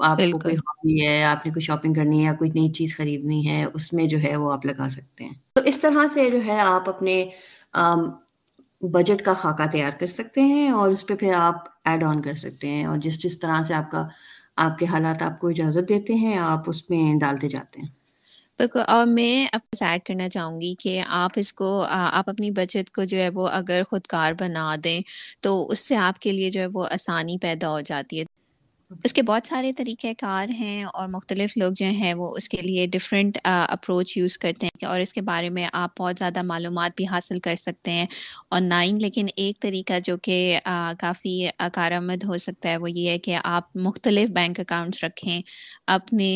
آپ 0.03 0.17
کو 0.17 0.39
کوئی 0.39 0.55
ہابی 0.55 1.07
ہے 1.07 1.23
آپ 1.23 1.45
نے 1.45 1.51
کوئی 1.51 1.63
شاپنگ 1.63 1.93
کرنی 1.93 2.19
ہے 2.19 2.23
یا 2.23 2.33
کوئی 2.33 2.49
نئی 2.49 2.71
چیز 2.71 2.97
خریدنی 2.97 3.49
ہے 3.49 3.65
اس 3.73 3.93
میں 3.93 4.05
جو 4.05 4.17
ہے 4.23 4.35
وہ 4.35 4.53
آپ 4.53 4.65
لگا 4.65 4.89
سکتے 4.89 5.23
ہیں۔ 5.23 5.33
تو 5.53 5.61
اس 5.65 5.79
طرح 5.79 6.07
سے 6.13 6.29
جو 6.29 6.37
ہے 6.45 6.59
آپ 6.59 6.89
اپنے 6.89 7.25
بجٹ 8.81 9.21
کا 9.21 9.33
خاکہ 9.33 9.67
تیار 9.67 9.91
کر 9.99 10.07
سکتے 10.07 10.41
ہیں 10.41 10.69
اور 10.69 10.89
اس 10.89 11.07
پہ 11.07 11.15
پھر 11.15 11.33
آپ 11.33 11.55
ایڈ 11.85 12.03
آن 12.03 12.21
کر 12.21 12.33
سکتے 12.33 12.67
ہیں 12.67 12.85
اور 12.85 12.97
جس 12.97 13.23
جس 13.23 13.39
طرح 13.39 13.61
سے 13.61 13.73
آپ 13.73 13.91
کا 13.91 14.07
آپ 14.55 14.77
کے 14.77 14.85
حالات 14.85 15.21
آپ 15.21 15.39
کو 15.39 15.47
اجازت 15.47 15.89
دیتے 15.89 16.13
ہیں 16.13 16.37
آپ 16.37 16.69
اس 16.69 16.89
میں 16.89 17.19
ڈالتے 17.19 17.49
جاتے 17.49 17.79
ہیں۔ 17.79 18.04
اور 18.59 19.05
میں 19.05 19.47
اب 19.53 19.59
ایڈ 19.81 20.01
کرنا 20.05 20.27
چاہوں 20.27 20.61
گی 20.61 20.75
کہ 20.79 21.01
آپ 21.07 21.31
اس 21.35 21.53
کو 21.53 21.85
آپ 21.89 22.29
اپنی 22.29 22.51
بچت 22.51 22.91
کو 22.91 23.03
جو 23.03 23.17
ہے 23.17 23.29
وہ 23.29 23.47
اگر 23.49 23.81
خود 23.89 24.01
کار 24.07 24.33
بنا 24.39 24.75
دیں 24.83 25.01
تو 25.41 25.71
اس 25.71 25.79
سے 25.79 25.95
آپ 25.95 26.19
کے 26.19 26.31
لیے 26.31 26.51
جو 26.51 26.61
ہے 26.61 26.67
وہ 26.73 26.85
آسانی 26.91 27.37
پیدا 27.41 27.69
ہو 27.69 27.81
جاتی 27.81 28.19
ہے۔ 28.19 28.25
اس 29.03 29.13
کے 29.13 29.21
بہت 29.21 29.47
سارے 29.47 29.71
طریقہ 29.73 30.07
کار 30.17 30.49
ہیں 30.59 30.83
اور 30.85 31.07
مختلف 31.07 31.51
لوگ 31.57 31.71
جو 31.75 31.85
ہیں 31.95 32.13
وہ 32.13 32.33
اس 32.37 32.47
کے 32.49 32.57
لیے 32.61 32.85
ڈفرینٹ 32.87 33.37
اپروچ 33.43 34.15
یوز 34.17 34.37
کرتے 34.37 34.65
ہیں 34.67 34.87
اور 34.87 34.99
اس 34.99 35.13
کے 35.13 35.21
بارے 35.21 35.49
میں 35.49 35.67
آپ 35.73 35.99
بہت 35.99 36.15
زیادہ 36.19 36.41
معلومات 36.43 36.91
بھی 36.97 37.05
حاصل 37.07 37.39
کر 37.39 37.55
سکتے 37.55 37.91
ہیں۔ 37.91 38.05
اور 38.49 38.61
نائن 38.61 38.97
لیکن 38.97 39.25
ایک 39.35 39.59
طریقہ 39.61 39.99
جو 40.03 40.15
کہ 40.17 40.37
کافی 40.99 41.35
کارآمد 41.73 42.23
ہو 42.23 42.37
سکتا 42.37 42.69
ہے 42.69 42.77
وہ 42.77 42.91
یہ 42.91 43.09
ہے 43.09 43.17
کہ 43.19 43.37
آپ 43.43 43.75
مختلف 43.77 44.29
بینک 44.31 44.59
اکاؤنٹس 44.59 45.03
رکھیں، 45.03 45.41
اپنے 45.87 46.29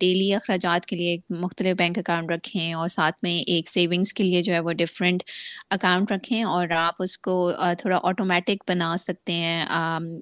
ڈیلی 0.00 0.32
اخراجات 0.34 0.86
کے 0.86 0.96
لیے 0.96 1.16
مختلف 1.40 1.76
بینک 1.76 1.98
اکاؤنٹ 1.98 2.30
رکھیں 2.30 2.72
اور 2.74 2.88
ساتھ 2.90 3.16
میں 3.22 3.38
ایک 3.46 3.68
سیونگس 3.70 4.12
کے 4.12 4.24
لیے 4.24 4.42
جو 4.42 4.52
ہے 4.52 4.60
وہ 4.60 4.72
ڈفرینٹ 4.78 5.22
اکاؤنٹ 5.70 6.12
رکھیں 6.12 6.42
اور 6.44 6.70
آپ 6.78 7.02
اس 7.02 7.18
کو 7.18 7.36
تھوڑا 7.78 7.98
آٹومیٹک 8.02 8.68
بنا 8.68 8.96
سکتے 8.98 9.32
ہیں 9.34 9.64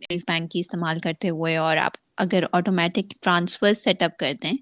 اس 0.09 0.23
بینک 0.29 0.51
کی 0.51 0.61
استعمال 0.61 0.99
کرتے 1.01 1.29
ہوئے 1.31 1.57
اور 1.59 1.72
اور 1.73 1.77
آپ 1.79 1.93
اگر 2.17 2.45
آٹومیٹک 2.53 3.15
ٹرانسفر 3.21 3.73
سیٹ 3.75 4.03
اپ 4.03 4.17
کر 4.17 4.33
دیں 4.43 4.53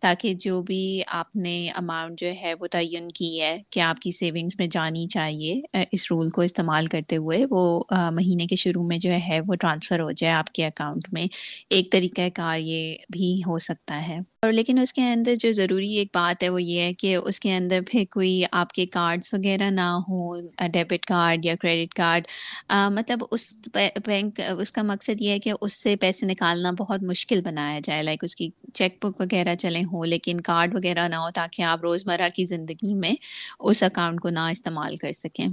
تاکہ 0.00 0.34
جو 0.34 0.60
بھی 0.62 0.78
آپ 1.12 1.36
نے 1.36 1.54
اماؤنٹ 1.70 2.18
جو 2.18 2.30
ہے 2.42 2.52
وہ 2.54 2.66
تعین 2.66 3.08
کی 3.10 3.40
ہے 3.40 3.56
کہ 3.70 3.80
آپ 3.80 4.00
کی 4.00 4.12
سیونگس 4.12 4.58
میں 4.58 4.66
جانی 4.66 5.06
چاہیے 5.06 5.60
اس 5.92 6.10
رول 6.10 6.28
کو 6.28 6.40
استعمال 6.42 6.86
کرتے 6.86 7.16
ہوئے 7.16 7.44
وہ 7.50 7.62
مہینے 8.12 8.46
کے 8.46 8.56
شروع 8.56 8.82
میں 8.82 8.98
جو 8.98 9.12
ہے 9.28 9.40
وہ 9.48 9.54
ٹرانسفر 9.54 10.00
ہو 10.00 10.10
جائے 10.12 10.32
آپ 10.34 10.52
کے 10.52 10.66
اکاؤنٹ 10.66 11.12
میں۔ 11.12 11.26
ایک 11.70 11.92
طریقہ 11.92 12.28
کار 12.34 12.58
یہ 12.60 12.82
بھی 13.12 13.40
ہو 13.46 13.58
سکتا 13.60 14.06
ہے۔ 14.08 14.18
اور 14.42 14.52
لیکن 14.52 14.78
اس 14.78 14.92
کے 14.92 15.02
اندر 15.02 15.34
جو 15.40 15.52
ضروری 15.52 15.88
ایک 15.96 16.08
بات 16.14 16.42
ہے 16.42 16.48
وہ 16.48 16.62
یہ 16.62 16.80
ہے 16.80 16.92
کہ 16.94 17.14
اس 17.16 17.38
کے 17.40 17.54
اندر 17.56 17.80
پھر 17.90 18.04
کوئی 18.10 18.42
آپ 18.52 18.72
کے 18.72 18.86
کارڈز 18.86 19.28
وغیرہ 19.32 19.68
نہ 19.70 19.80
ہوں 20.08 20.40
ڈیبٹ 20.72 21.06
کارڈ 21.06 21.44
یا 21.46 21.54
کریڈٹ 21.60 21.94
کارڈ 21.94 22.26
مطلب 22.90 23.22
اس 23.30 23.54
بینک، 24.06 24.40
اس 24.58 24.72
کا 24.72 24.82
مقصد 24.82 25.20
یہ 25.20 25.30
ہے 25.30 25.38
کہ 25.38 25.52
اس 25.60 25.72
سے 25.72 25.94
پیسے 25.96 26.26
نکالنا 26.26 26.70
بہت 26.78 27.02
مشکل 27.02 27.40
بنایا 27.40 27.78
جائے 27.84 28.02
لائک 28.02 28.24
اس 28.24 28.36
کی 28.36 28.48
چیک 28.74 28.98
بک 29.04 29.20
وغیرہ 29.20 29.54
چلے 29.54 29.84
ہوں، 29.84 30.04
لیکن 30.06 30.40
کارڈ 30.40 30.74
وغیرہ 30.74 31.08
نہ 31.08 31.16
ہو 31.16 31.30
تاکہ 31.34 31.62
آپ 31.62 31.82
روزمرہ 31.82 32.28
کی 32.36 32.46
زندگی 32.46 32.94
میں 32.94 33.14
اس 33.60 33.82
اکاؤنٹ 33.82 34.20
کو 34.20 34.30
نہ 34.30 34.48
استعمال 34.50 34.96
کر 34.96 35.12
سکیں۔ 35.14 35.46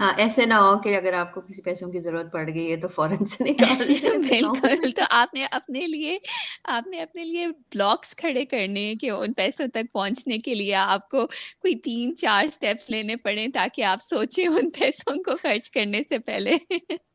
ہاں 0.00 0.12
ایسے 0.16 0.46
نہ 0.46 0.54
ہو 0.54 0.78
کہ 0.78 0.96
اگر 0.96 1.12
آپ 1.12 1.34
کو 1.34 1.40
کسی 1.40 1.62
پیسوں 1.62 1.90
کی 1.92 2.00
ضرورت 2.00 2.32
پڑ 2.32 2.48
گئی 2.54 2.70
ہے 2.70 2.76
تو 2.76 2.88
فوراً 2.88 3.24
سے 3.24 3.44
بالکل 4.28 4.90
تو 4.90 5.02
آپ 5.10 5.34
نے 5.34 5.46
اپنے 5.50 5.86
لیے 5.86 6.18
آپ 6.64 6.86
نے 6.86 7.00
اپنے 7.00 7.24
لیے 7.24 7.46
بلاکس 7.48 8.16
کھڑے 8.16 8.44
کرنے 8.44 8.94
کہ 9.00 9.10
ان 9.10 9.32
پیسوں 9.32 9.66
تک 9.68 9.92
پہنچنے 9.92 10.38
کے 10.38 10.54
لیے 10.54 10.74
آپ 10.74 11.08
کو 11.08 11.26
کوئی 11.60 11.74
تین 11.74 12.16
چار 12.16 12.44
اسٹیپس 12.44 12.90
لینے 12.90 13.16
پڑے 13.16 13.46
تاکہ 13.54 13.84
آپ 13.84 14.02
سوچیں 14.02 14.46
ان 14.46 14.70
پیسوں 14.70 15.22
کو 15.22 15.36
خرچ 15.36 15.70
کرنے 15.70 16.02
سے 16.08 16.18
پہلے۔ 16.18 16.56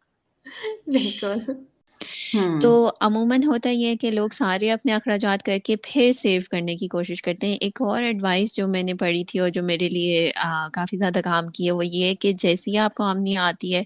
بالکل۔ 0.88 1.40
تو 2.60 2.70
عموماً 3.02 3.44
ہوتا 3.44 3.70
یہ 3.70 3.88
ہے 3.88 3.96
کہ 3.98 4.12
لوگ 4.12 4.30
سارے 4.34 4.72
اپنے 4.72 4.94
اخراجات 4.94 5.44
کر 5.44 5.58
کے 5.66 5.76
پھر 5.84 6.12
سیو 6.14 6.42
کرنے 6.52 6.76
کی 6.76 6.88
کوشش 6.88 7.22
کرتے 7.22 7.48
ہیں۔ 7.48 7.58
ایک 7.62 7.82
اور 7.82 8.04
ایڈوائس 8.04 8.56
جو 8.56 8.68
میں 8.68 8.84
نے 8.84 8.94
پڑھی 8.94 9.24
تھی 9.26 9.40
اور 9.40 9.50
جو 9.50 9.64
میرے 9.64 9.90
لیے 9.90 10.32
کافی 10.74 10.98
زیادہ 10.98 11.20
کام 11.24 11.48
کی 11.48 11.66
ہے 11.66 11.72
وہ 11.72 11.86
یہ 11.86 12.06
ہے 12.06 12.16
کہ 12.16 12.32
جیسی 12.38 12.78
آپ 12.78 12.94
کو 12.94 13.04
آمنی 13.04 13.38
آتی 13.40 13.76
ہے 13.76 13.84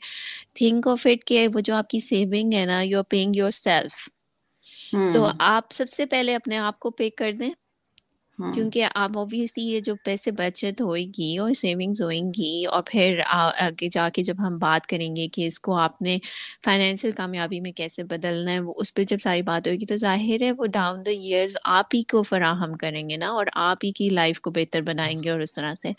تھنک 0.54 0.88
آف 0.88 1.08
اٹ 1.08 1.26
کہ 1.26 1.48
وہ 1.54 1.60
جو 1.60 1.76
آپ 1.76 1.90
کی 1.90 2.00
سیونگ 2.00 2.54
ہے 2.54 2.66
نا 2.66 2.82
you 2.82 2.98
are 2.98 3.04
paying 3.10 3.32
your 3.36 3.52
self 3.52 4.08
تو 5.12 5.28
آپ 5.40 5.72
سب 5.72 5.90
سے 5.90 6.06
پہلے 6.06 6.36
اپنے 6.36 6.58
آپ 6.58 6.80
کو 6.80 6.92
پے 6.92 7.10
کر 7.10 7.32
دیں۔ 7.32 7.50
ہاں۔ 8.42 8.52
کیونکہ 8.52 8.86
آپ 8.96 9.18
اوبیسلی 9.18 9.64
یہ 9.66 9.80
جو 9.82 9.96
پیسے 10.06 10.32
بچت 10.34 10.82
ہوئے 10.82 11.04
گی 11.18 11.38
اور 11.38 11.54
سیونگز 11.54 12.02
ہوئیں 12.02 12.32
گی 12.38 12.66
اور 12.66 12.82
پھر 12.86 13.20
آگے 13.30 13.90
جا 13.92 14.08
کے 14.10 14.24
جب 14.24 14.36
ہم 14.40 14.58
بات 14.58 14.88
کریں 14.88 15.16
گے 15.16 15.28
کہ 15.28 15.46
اس 15.48 15.60
کو 15.60 15.76
آپ 15.78 16.02
نے 16.02 16.18
فائنینشیل 16.66 17.12
کامیابی 17.12 17.60
میں 17.60 17.72
کیسے 17.72 18.04
بدلنا 18.06 18.52
ہے، 18.52 18.60
وہ 18.60 18.74
اس 18.78 18.94
پہ 18.94 19.04
جب 19.04 19.18
ساری 19.22 19.42
بات 19.44 19.68
ہوئے 19.68 19.78
گی 19.80 19.86
تو 19.86 19.96
ظاہر 19.98 20.42
ہے 20.42 20.52
وہ 20.52 20.66
ڈاؤن 20.74 21.06
دا 21.06 21.12
ایئرز 21.12 21.56
آپ 21.72 21.96
ہی 21.96 22.02
کو 22.06 22.24
فراہم 22.24 22.74
کریں 22.78 23.08
گے 23.10 23.18
نا 23.18 23.30
اور 23.32 23.46
آپ 23.62 23.86
ہی 23.86 23.92
کی 23.92 24.10
لائف 24.12 24.40
کو 24.42 24.52
بہتر 24.52 24.82
بنائیں 24.84 25.22
گے 25.24 25.30
اور 25.30 25.40
اس 25.40 25.54
طرح 25.54 25.74
سے۔ 25.76 25.92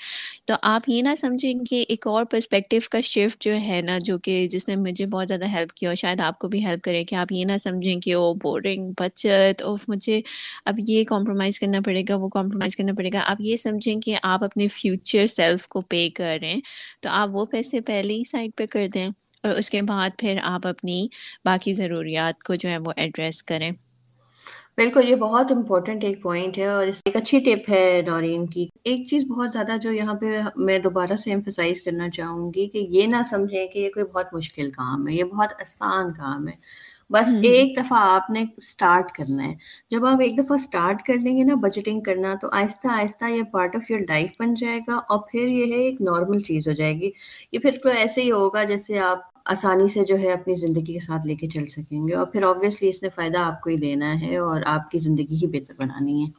تو 0.46 0.55
آپ 0.64 0.88
یہ 0.88 1.02
نہ 1.02 1.14
سمجھیں 1.16 1.64
کہ 1.64 1.85
ایک 1.88 2.07
اور 2.07 2.24
پرسپیکٹیو 2.26 2.81
کا 2.90 3.00
شفٹ 3.05 3.42
جو 3.42 3.55
ہے 3.62 3.81
نا، 3.83 3.98
جو 4.00 4.18
کہ 4.20 4.46
جس 4.50 4.68
نے 4.68 4.76
مجھے 4.78 5.07
بہت 5.07 5.28
زیادہ 5.28 5.48
ہیلپ 5.48 5.72
کیا 5.72 5.88
اور 5.90 5.96
شاید 5.96 6.20
آپ 6.20 6.38
کو 6.38 6.48
بھی 6.48 6.64
ہیلپ 6.66 6.83
کرے 6.85 7.05
کہ 7.05 7.14
آپ 7.16 7.33
یہ 7.33 7.44
نہ 7.44 7.57
سمجھیں 7.61 8.00
کہ 8.00 8.14
وہ 8.14 8.33
بورنگ 8.42 8.90
بچت 9.00 9.62
اور 9.62 9.78
مجھے 9.88 10.20
اب 10.66 10.81
یہ 10.88 11.05
کمپرومائز 11.07 11.59
کرنا 11.61 11.81
پڑے 11.85 12.02
گا، 12.09 12.16
وہ 12.16 12.28
کمپرومائز 12.32 12.76
کرنا 12.76 12.92
پڑے 12.96 13.10
گا۔ 13.12 13.20
آپ 13.26 13.36
یہ 13.38 13.56
سمجھیں 13.56 14.00
کہ 14.00 14.16
آپ 14.22 14.44
اپنے 14.44 14.68
فیوچر 14.68 15.26
سیلف 15.26 15.66
کو 15.68 15.80
پے 15.80 16.08
کر 16.10 16.38
رہے 16.40 16.50
ہیں، 16.50 16.60
تو 17.00 17.08
آپ 17.12 17.28
وہ 17.32 17.46
پیسے 17.46 17.80
پہلے 17.80 18.14
ہی 18.14 18.22
سائڈ 18.30 18.50
پہ 18.56 18.66
کر 18.66 18.86
دیں 18.94 19.08
اور 19.42 19.52
اس 19.52 19.70
کے 19.70 19.82
بعد 19.82 20.10
پھر 20.18 20.38
آپ 20.42 20.66
اپنی 20.66 21.08
باقی 21.44 21.74
ضروریات 21.74 22.42
کو 22.42 22.54
جو 22.54 22.68
ہے 22.68 22.78
وہ 22.78 22.92
ایڈریس 22.96 23.42
کریں۔ 23.42 23.70
بالکل، 24.76 25.08
یہ 25.08 25.16
بہت 25.16 25.52
امپورٹنٹ 25.52 26.04
ایک 26.04 26.22
پوائنٹ 26.22 26.58
ہے 26.58 26.66
اور 26.66 26.86
اس 26.86 27.00
ایک 27.04 27.16
اچھی 27.16 27.38
ٹپ 27.38 27.70
ہے 27.70 28.02
نورین 28.06 28.46
کی۔ 28.46 28.66
ایک 28.84 29.08
چیز 29.08 29.24
بہت 29.24 29.52
زیادہ 29.52 29.76
جو 29.82 29.92
یہاں 29.92 30.14
پہ 30.14 30.26
میں 30.56 30.78
دوبارہ 30.78 31.16
سے 31.16 31.30
ایمفسائز 31.30 31.80
کرنا 31.80 32.10
چاہوں 32.10 32.52
گی 32.54 32.66
کہ 32.68 32.78
یہ 32.78 33.06
نہ 33.06 33.16
سمجھیں 33.30 33.66
کہ 33.66 33.78
یہ 33.78 33.88
کوئی 33.88 34.06
بہت 34.06 34.34
مشکل 34.34 34.70
کام 34.70 35.08
ہے، 35.08 35.14
یہ 35.14 35.24
بہت 35.24 35.52
آسان 35.60 36.12
کام 36.12 36.48
ہے۔ 36.48 36.54
بس 37.12 37.37
ایک 37.42 37.77
دفعہ 37.77 37.98
آپ 38.01 38.31
نے 38.31 38.44
اسٹارٹ 38.57 39.12
کرنا 39.12 39.44
ہے۔ 39.44 39.55
جب 39.90 40.07
آپ 40.07 40.20
ایک 40.20 40.38
دفعہ 40.38 40.57
اسٹارٹ 40.57 41.03
کر 41.03 41.14
لیں 41.14 41.37
گے 41.37 41.44
نا 41.44 41.55
بجٹنگ 41.55 42.01
کرنا 42.01 42.35
تو 42.40 42.48
آہستہ 42.53 42.88
آہستہ 42.88 43.25
یہ 43.25 43.42
پارٹ 43.42 43.77
آف 43.77 43.90
یور 43.90 44.01
لائف 44.09 44.31
بن 44.38 44.55
جائے 44.55 44.79
گا 44.79 44.94
اور 45.09 45.18
پھر 45.33 45.48
یہ 45.48 45.72
ہے 45.72 45.79
ایک 45.79 46.01
نارمل 46.01 46.38
چیز 46.38 46.68
ہو 46.68 46.72
جائے 46.72 46.94
گی۔ 46.94 47.11
یہ 47.53 47.59
پھر 47.59 47.72
تو 47.83 47.88
ایسے 47.88 48.22
ہی 48.22 48.31
ہوگا 48.31 48.64
جیسے 48.64 48.98
آپ 49.01 49.20
آسانی 49.44 49.88
سے 49.88 50.05
جو 50.05 50.18
ہے 50.18 50.33
اپنی 50.33 50.55
زندگی 50.55 50.92
کے 50.92 51.01
ساتھ 51.01 51.27
لے 51.27 51.35
کے 51.35 51.48
چل 51.48 51.66
سکیں 51.66 52.09
گے 52.09 52.14
اور 52.14 52.27
پھر 52.27 52.42
آبویسلی 52.42 52.88
اس 52.88 53.03
نے 53.03 53.09
فائدہ 53.09 53.38
آپ 53.38 53.61
کو 53.61 53.70
ہی 53.70 53.77
لینا 53.77 54.20
ہے 54.20 54.37
اور 54.37 54.61
آپ 54.66 54.90
کی 54.90 54.98
زندگی 54.98 55.37
ہی 55.37 55.46
بہتر 55.46 55.75
بنانی 55.79 56.25
ہے۔ 56.25 56.31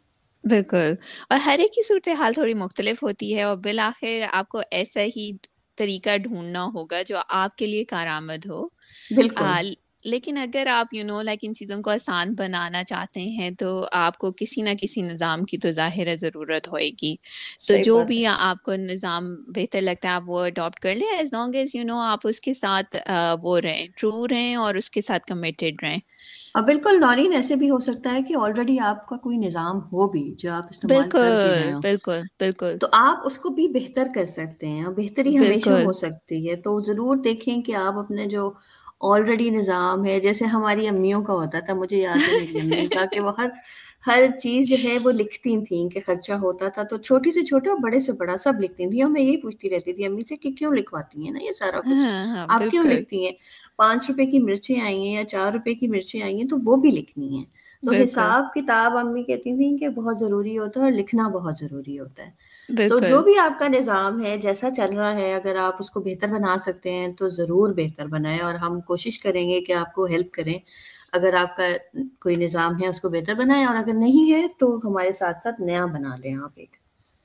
بالکل۔ 0.44 0.94
اور 1.30 1.40
ہر 1.46 1.60
ایک 1.60 1.74
کی 1.74 1.84
صورت 1.84 2.08
حال 2.18 2.34
تھوڑی 2.34 2.54
مختلف 2.54 3.04
ہوتی 3.04 3.36
ہے 3.36 3.44
اور 3.44 3.58
بالآخر 3.58 4.24
آپ 4.32 4.50
کو 4.50 4.62
ایسا 4.72 5.02
ہی 5.18 5.32
طریقہ 5.78 6.18
ڈھونڈنا 6.18 6.66
ہوگا 6.74 7.02
جو 7.02 7.18
آپ 7.28 7.56
کے 7.56 7.66
لیے 7.66 7.84
کارآمد 7.84 8.46
ہو۔ 8.46 8.68
بالکل۔ 9.16 9.74
لیکن 10.06 10.38
اگر 10.38 10.68
آپ 10.68 10.94
یو 10.94 11.04
نو 11.06 11.22
لائک 11.22 11.40
ان 11.42 11.54
چیزوں 11.54 11.82
کو 11.82 11.90
آسان 11.90 12.34
بنانا 12.34 12.84
چاہتے 12.84 13.22
ہیں 13.22 13.50
تو 13.52 13.88
آپ 13.92 14.18
کو 14.18 14.32
کسی 14.32 14.62
نہ 14.62 14.70
کسی 14.82 15.02
نظام 15.02 15.44
کی 15.44 15.58
تو 15.58 15.72
ظاہر 15.72 16.16
ضرورت 16.16 16.68
ہوئے 16.68 16.90
گی 17.02 17.16
تو 17.68 17.76
جو 17.84 18.04
بھی 18.04 18.26
آپ 18.28 18.64
کو 18.64 18.76
نظام 18.76 19.36
بہتر 19.48 19.82
لگتا 19.82 20.08
ہے 20.08 20.14
آپ 20.14 20.24
وہ 20.26 20.46
اڈاپٹ 20.46 20.80
کر 20.80 20.96
لیں 20.96 21.18
as 21.18 21.34
long 21.34 21.56
as 21.56 21.76
you 21.76 21.84
know 21.84 22.00
آپ 22.02 22.20
اس 22.24 22.40
کے 22.40 22.54
ساتھ 22.54 22.96
وہ 23.42 23.60
رہیں 23.60 23.88
ٹرو 23.98 24.28
رہیں 24.28 24.56
اور 24.56 24.76
اس 24.76 24.90
کے 24.90 25.02
ساتھ 25.02 25.26
کمیٹیڈ 25.26 25.84
رہیں۔ 25.84 26.00
اور 26.54 26.64
بالکل 26.64 27.00
نورین 27.00 27.34
ایسے 27.34 27.56
بھی 27.56 27.70
ہو 27.70 27.80
سکتا 27.80 28.14
ہے 28.14 28.22
کہ 28.24 28.34
آلریڈی 28.40 28.80
آپ 28.80 29.08
کا 29.08 29.16
کوئی 29.18 29.38
نظام 29.38 29.78
ہو 29.94 30.08
بھی 30.10 30.34
جو 30.38 30.54
آپ 30.54 30.66
استعمال 30.70 31.02
بالکل 31.02 31.80
بالکل 31.82 32.22
بالکل۔ 32.40 32.78
تو 32.80 32.88
آپ 32.92 33.26
اس 33.26 33.38
کو 33.38 33.50
بھی 33.50 33.68
بہتر 33.68 34.08
کر 34.16 34.26
سکتے 34.26 34.68
ہیں 34.68 34.84
اور 34.84 34.94
بہتری 34.94 35.38
ہمیشہ 35.38 35.70
ہو 35.86 35.92
سکتی 35.94 36.50
ہے۔ 36.50 36.56
تو 36.56 36.80
ضرور 36.82 37.18
دیکھیں 37.24 37.62
کہ 37.62 37.76
آپ 37.76 37.98
اپنے 37.98 38.26
جو 38.26 38.52
آلریڈی 39.04 39.50
نظام 39.50 40.06
ہے 40.06 40.20
جیسے 40.20 40.46
ہماری 40.48 40.88
امیوں 40.88 41.22
کا 41.24 41.34
ہوتا 41.34 41.60
تھا 41.60 41.74
مجھے 41.74 41.98
یاد 41.98 42.28
ہے 42.28 42.34
میری 42.34 42.60
امی 42.60 42.88
کا 42.90 43.06
کہ 43.06 43.20
وہ 43.20 43.32
ہر 43.38 43.50
ہر 44.04 44.24
چیز 44.40 44.70
جو 44.70 44.78
ہے 44.84 44.98
وہ 45.00 45.12
لکھتی 45.12 45.56
تھیں 45.66 45.90
کہ 45.90 46.00
خرچہ 46.06 46.34
ہوتا 46.42 46.68
تھا۔ 46.70 46.84
تو 46.84 46.98
چھوٹی 47.00 47.32
سے 47.32 47.44
چھوٹا 47.46 47.70
اور 47.70 47.80
بڑے 47.80 48.00
سے 48.00 48.12
بڑا 48.14 48.38
سب 48.38 48.60
لکھتی 48.60 48.90
تھیں۔ 48.90 49.02
اور 49.04 49.12
میں 49.12 49.22
یہی 49.22 49.38
پوچھتی 49.38 49.70
رہتی 49.70 49.94
تھی 49.94 50.06
امی 50.06 50.24
سے 50.30 50.36
کہ 50.36 50.52
کیوں 50.52 50.72
لکھواتی 50.74 51.24
ہیں 51.26 51.32
نا 51.32 51.40
یہ 51.40 51.52
سارا 51.52 51.82
کچھ؟ 51.82 52.06
ہاں، 52.06 52.26
ہاں، 52.28 52.48
آپ 52.50 52.70
کیوں 52.70 52.84
لکھتی 52.84 53.26
ہیں؟ 53.26 53.32
پانچ 53.78 54.10
روپے 54.10 54.26
کی 54.26 54.40
مرچیں 54.40 54.80
آئی 54.82 54.98
ہیں 55.00 55.14
یا 55.14 55.26
چار 55.26 55.52
روپے 55.54 55.74
کی 55.74 55.88
مرچیں 55.88 56.22
آئی 56.22 56.42
ہیں 56.42 56.48
تو 56.48 56.58
وہ 56.64 56.76
بھی 56.76 56.92
لکھنی 56.92 57.38
ہیں۔ 57.38 57.46
تو 57.84 57.92
حساب 57.94 58.54
کتاب 58.56 58.98
امی 58.98 59.24
کہتی 59.24 59.56
تھیں 59.58 59.78
کہ 59.78 59.90
بہت 59.92 60.20
ضروری 60.20 60.58
ہوتا 60.58 60.80
ہے 60.80 60.86
اور 60.86 60.92
لکھنا 60.92 61.28
بہت 61.30 61.58
ضروری 61.58 62.00
ہوتا 62.00 62.26
ہے۔ 62.26 62.30
تو 62.68 63.00
جو 63.00 63.22
بھی 63.22 63.38
آپ 63.38 63.60
کا 63.60 63.68
نظام 63.68 64.26
ہے 64.26 64.38
جیسا 64.38 64.72
چل 64.72 64.94
رہا 64.96 65.16
ہے 65.16 65.34
اگر 65.34 65.56
آپ 65.56 65.76
اس 65.80 65.92
کو 65.92 66.00
بہتر 66.00 66.28
بنا 66.28 66.56
سکتے 66.58 66.92
ہیں 66.92 67.08
تو 67.08 67.30
ضرور 67.30 67.74
بہتر 67.78 68.06
بنائیں 68.06 68.40
اور 68.40 68.54
ہم 68.54 68.82
کوشش 68.82 69.20
کریں 69.20 69.50
گے 69.50 69.62
کہ 69.62 69.74
آپ 69.74 69.94
کو 69.94 70.06
ہیلپ 70.06 70.32
کریں۔ 70.32 70.60
اگر 71.12 71.34
آپ 71.34 71.56
کا 71.56 71.64
کوئی 72.20 72.36
نظام 72.36 72.82
ہے 72.82 72.88
اس 72.88 73.02
کو 73.02 73.10
بہتر 73.10 73.34
بنائیں 73.34 73.66
اور 73.66 73.76
اگر 73.76 73.94
نہیں 73.94 74.32
ہے 74.34 74.48
تو 74.60 74.78
ہمارے 74.84 75.12
ساتھ 75.12 75.44
ساتھ 75.44 75.62
نیا 75.62 75.86
بنا 75.86 76.16
لیں 76.16 76.36
آپ 76.36 76.52
ایک۔ 76.56 76.76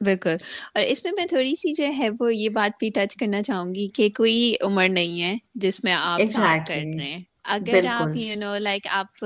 بالکل۔ 0.01 0.37
اور 0.75 0.83
اس 0.87 1.05
میں 1.05 1.13
میں 1.17 1.27
تھوڑی 1.27 1.57
سی 1.57 1.73
جو 1.73 1.85
ہے 1.99 2.09
وہ 2.21 2.35
یہ 2.35 2.49
بات 2.49 2.71
بھی 2.79 2.91
ٹچ 2.95 3.17
کرنا 3.17 3.43
چاہوں 3.43 3.75
گی 3.75 3.89
کہ 3.89 4.09
کوئی 4.17 4.55
عمر 4.61 4.89
نہیں 4.89 5.23
ہے 5.23 5.37
جس 5.55 5.85
میں 5.85 5.93
آپ 5.93 6.21
کر 6.67 6.75
رہے۔ 6.75 7.13
ہیں 7.13 7.19
اگر 7.49 7.85
آپ 7.91 8.17
یو 8.17 8.35
نو 8.37 8.57
لائک 8.59 8.87
آپ 8.91 9.19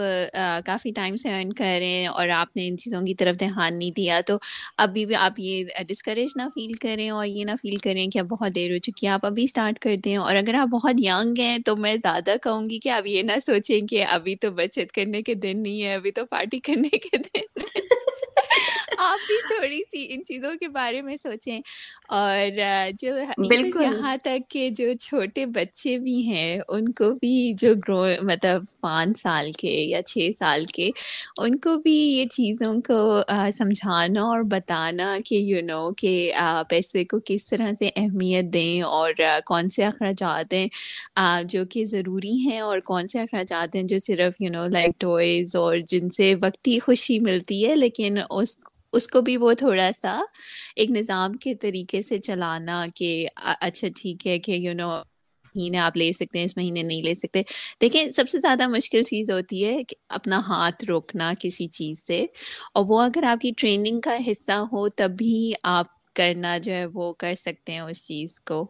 کافی 0.66 0.90
ٹائم 0.92 1.16
سے 1.16 1.28
ارن 1.30 1.52
کر 1.52 1.76
رہے 1.78 1.88
ہیں 1.90 2.06
اور 2.08 2.28
آپ 2.30 2.56
نے 2.56 2.66
ان 2.68 2.76
چیزوں 2.78 3.00
کی 3.02 3.14
طرف 3.14 3.38
دھیان 3.40 3.78
نہیں 3.78 3.90
دیا 3.90 4.20
تو 4.26 4.36
ابھی 4.78 5.04
بھی 5.06 5.14
آپ 5.16 5.38
یہ 5.38 5.64
ڈسکریج 5.88 6.32
نہ 6.36 6.48
فیل 6.54 6.72
کریں 6.80 7.08
اور 7.10 7.26
یہ 7.26 7.44
نہ 7.44 7.56
فیل 7.62 7.76
کریں 7.82 8.06
کہ 8.06 8.18
اب 8.18 8.26
بہت 8.28 8.54
دیر 8.54 8.72
ہو 8.72 8.78
چکی 8.80 9.06
ہے 9.06 9.12
آپ 9.12 9.26
ابھی 9.26 9.44
اسٹارٹ 9.44 9.78
کر 9.78 9.96
دیں۔ 9.96 10.16
اور 10.18 10.36
اگر 10.36 10.54
آپ 10.54 10.68
بہت 10.70 11.00
ینگ 11.00 11.38
ہیں 11.38 11.58
تو 11.66 11.76
میں 11.76 11.94
زیادہ 11.96 12.36
کہوں 12.42 12.68
گی 12.70 12.78
کہ 12.78 12.88
آپ 12.90 13.06
یہ 13.06 13.22
نہ 13.22 13.38
سوچیں 13.46 13.80
کہ 13.86 14.04
ابھی 14.10 14.36
تو 14.36 14.50
بچت 14.52 14.92
کرنے 14.92 15.22
کے 15.22 15.34
دن 15.36 15.62
نہیں 15.62 15.82
ہے 15.82 15.94
ابھی 15.94 16.12
تو 16.12 16.24
پارٹی 16.26 16.60
کرنے 16.66 16.98
کے 16.98 17.16
دن 17.18 17.46
آپ 19.02 19.26
بھی 19.26 19.36
تھوڑی 19.48 19.80
سی 19.90 20.06
ان 20.10 20.24
چیزوں 20.24 20.54
کے 20.60 20.68
بارے 20.68 21.02
میں 21.02 21.16
سوچیں۔ 21.22 21.60
اور 22.10 22.58
جو 22.92 23.16
یہاں 23.80 24.16
تک 24.16 24.50
کہ 24.50 24.68
جو 24.70 24.92
چھوٹے 25.00 25.46
بچے 25.54 25.98
بھی 25.98 26.20
ہیں 26.22 26.60
ان 26.68 26.84
کو 26.92 27.10
بھی 27.14 27.32
جو 27.58 27.74
گرو 27.78 28.02
مطلب 28.22 28.64
پانچ 28.80 29.20
سال 29.20 29.50
کے 29.52 29.70
یا 29.82 30.02
چھ 30.02 30.28
سال 30.38 30.64
کے 30.66 30.90
ان 31.38 31.58
کو 31.58 31.76
بھی 31.76 31.92
یہ 31.92 32.24
چیزوں 32.26 32.74
کو 32.82 32.98
سمجھانا 33.52 34.22
اور 34.22 34.42
بتانا 34.50 35.16
کہ 35.24 35.34
یو 35.34 35.60
نو 35.64 35.90
کہ 35.92 36.12
پیسے 36.68 37.04
کو 37.04 37.18
کس 37.24 37.46
طرح 37.46 37.72
سے 37.78 37.88
اہمیت 37.96 38.52
دیں 38.52 38.82
اور 38.82 39.12
کون 39.46 39.68
سے 39.68 39.84
اخراجات 39.84 40.54
ہیں 40.54 40.66
جو 41.44 41.64
کہ 41.70 41.84
ضروری 41.86 42.36
ہیں 42.40 42.60
اور 42.60 42.78
کون 42.84 43.06
سے 43.06 43.20
اخراجات 43.20 43.76
ہیں 43.76 43.82
جو 43.82 43.98
صرف 43.98 44.40
یو 44.40 44.50
نو 44.50 44.64
لائک 44.72 45.00
ٹوائز 45.00 45.56
اور 45.56 45.76
جن 45.86 46.08
سے 46.10 46.34
وقتی 46.42 46.78
خوشی 46.78 47.18
ملتی 47.20 47.66
ہے 47.66 47.74
لیکن 47.76 48.18
اس 48.30 48.56
اس 48.92 49.08
کو 49.08 49.20
بھی 49.20 49.36
وہ 49.36 49.52
تھوڑا 49.52 49.90
سا 50.00 50.20
ایک 50.76 50.90
نظام 50.90 51.32
کے 51.32 51.54
طریقے 51.54 52.02
سے 52.02 52.18
چلانا 52.18 52.86
کہ 52.94 53.26
اچھا 53.60 53.88
ٹھیک 53.96 54.26
ہے 54.26 54.38
کہ 54.38 54.52
یو 54.52 54.74
نو 54.74 55.02
مہینے 55.54 55.78
آپ 55.78 55.96
لے 55.96 56.12
سکتے 56.12 56.38
ہیں، 56.38 56.44
اس 56.44 56.56
مہینے 56.56 56.82
نہیں 56.82 57.02
لے 57.02 57.14
سکتے۔ 57.14 57.42
دیکھیں، 57.80 58.12
سب 58.12 58.28
سے 58.28 58.38
زیادہ 58.38 58.66
مشکل 58.66 59.02
چیز 59.02 59.30
ہوتی 59.30 59.64
ہے 59.64 59.84
کہ 59.84 59.96
اپنا 60.08 60.40
ہاتھ 60.48 60.84
روکنا 60.84 61.32
کسی 61.40 61.66
چیز 61.68 62.06
سے۔ 62.06 62.26
اور 62.74 62.84
وہ 62.88 63.02
اگر 63.02 63.22
آپ 63.22 63.40
کی 63.40 63.50
ٹریننگ 63.56 64.00
کا 64.00 64.16
حصہ 64.28 64.58
ہو، 64.72 64.88
تبھی 64.88 65.52
آپ 65.62 65.86
کرنا 66.14 66.58
جو 66.58 66.72
ہے 66.72 66.86
وہ 66.86 67.12
کر 67.12 67.34
سکتے 67.34 67.72
ہیں 67.72 67.80
اس 67.80 68.06
چیز 68.06 68.40
کو۔ 68.40 68.66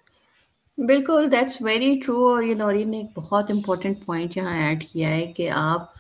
بالکل 0.79 1.33
دیٹس 1.33 1.57
ویری 1.61 2.01
ٹرو 2.07 2.29
اور 2.29 2.43
یہ 2.43 2.55
نورین 2.55 2.91
نے 2.91 2.97
ایک 2.97 3.19
بہت 3.19 3.51
امپورٹنٹ 3.51 4.05
پوائنٹ 4.07 4.37
یہاں 4.37 4.57
ایڈ 4.59 4.85
کیا 4.89 5.09
ہے 5.09 5.27
کہ 5.27 5.49
آپ 5.51 5.93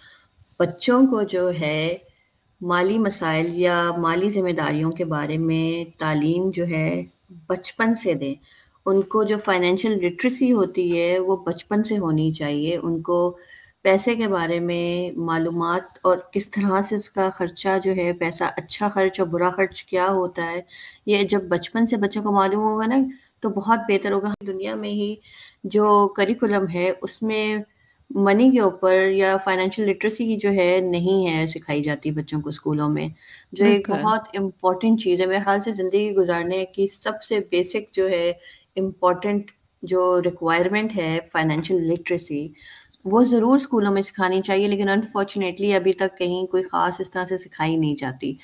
بچوں 0.58 1.06
کو 1.06 1.22
جو 1.22 1.50
ہے 1.61 1.96
مالی 2.62 2.98
مسائل 2.98 3.46
یا 3.53 3.90
مالی 3.98 4.29
ذمہ 4.29 4.51
داریوں 4.51 4.92
کے 4.92 5.05
بارے 5.05 5.38
میں 5.38 6.01
تعلیم 6.01 6.51
جو 6.51 6.66
ہے 6.66 7.05
بچپن 7.48 7.94
سے 7.94 8.14
دیں۔ 8.14 8.35
ان 8.87 9.03
کو 9.03 9.22
جو 9.22 9.37
فائنینشیل 9.37 9.92
لٹریسی 9.92 10.53
ہوتی 10.53 11.03
ہے 11.03 11.18
وہ 11.18 11.37
بچپن 11.37 11.85
سے 11.85 11.98
ہونی 11.98 12.33
چاہیے۔ 12.33 12.79
ان 12.83 13.03
کو 13.03 13.37
پیسے 13.83 14.14
کے 14.14 14.29
بارے 14.29 14.61
میں 14.61 15.18
معلومات 15.18 15.98
اور 16.03 16.16
کس 16.33 16.51
طرح 16.51 16.83
سے 16.83 16.96
اس 16.96 17.11
کا 17.11 17.31
خرچہ 17.31 17.68
جو 17.85 17.92
ہے، 17.96 18.12
پیسہ 18.12 18.44
اچھا 18.57 18.88
خرچ 18.88 19.20
اور 19.20 19.29
برا 19.29 19.51
خرچ 19.51 19.85
کیا 19.85 20.07
ہوتا 20.07 20.42
ہے، 20.42 20.62
یہ 21.07 21.22
جب 21.22 21.42
بچپن 21.42 21.87
سے 21.87 21.96
بچوں 21.96 22.22
کو 22.22 22.33
معلوم 22.33 22.62
ہوگا 22.64 22.87
نا، 22.87 22.96
تو 23.40 23.48
بہت 23.48 23.79
بہتر 23.88 24.12
ہوگا۔ 24.12 24.33
دنیا 24.46 24.75
میں 24.75 24.90
ہی 24.90 25.16
جو 25.64 26.09
کریکولم 26.09 26.64
ہے، 26.75 26.92
اس 27.03 27.22
میں 27.22 27.57
منی 28.14 28.51
کے 28.51 28.61
اوپر 28.61 29.07
یا 29.11 29.37
فائنینشیل 29.37 29.88
لٹریسی 29.88 30.27
کی 30.27 30.37
جو 30.37 30.51
ہے 30.51 30.81
نہیں 30.81 31.27
ہے 31.29 31.46
سکھائی 31.46 31.83
جاتی 31.83 32.11
بچوں 32.11 32.40
کو 32.40 32.48
اسکولوں 32.48 32.88
میں 32.88 33.09
جو 33.53 33.64
ایک 33.64 33.90
بہت 33.90 34.20
امپورٹنٹ 34.38 35.01
چیز 35.01 35.20
ہے۔ 35.20 35.27
میرے 35.27 35.38
خیال 35.44 35.61
سے 35.61 35.72
زندگی 35.72 36.11
گزارنے 36.14 36.64
کی 36.64 36.87
سب 36.87 37.22
سے 37.22 37.38
بیسک 37.51 37.92
جو 37.92 38.09
ہے 38.11 38.33
امپورٹنٹ 38.77 39.51
جو 39.83 40.22
ریکوائرمنٹ 40.25 40.96
ہے 40.96 41.18
فائنینشیل 41.33 41.83
لٹریسی 41.83 42.48
وہ 43.05 43.22
ضرور 43.25 43.57
اسکولوں 43.57 43.92
میں 43.92 44.03
سکھانی 44.03 44.40
چاہیے۔ 44.42 44.66
لیکن 44.66 44.88
انفارچونیٹلی 44.88 45.75
ابھی 45.75 45.92
تک 45.92 46.18
کہیں 46.18 46.46
کوئی 46.46 46.62
خاص 46.62 47.01
اس 47.01 47.11
طرح 47.11 47.25
سے 47.25 47.37
سکھائی 47.37 47.77
نہیں 47.77 47.94
جاتی۔ 47.96 48.35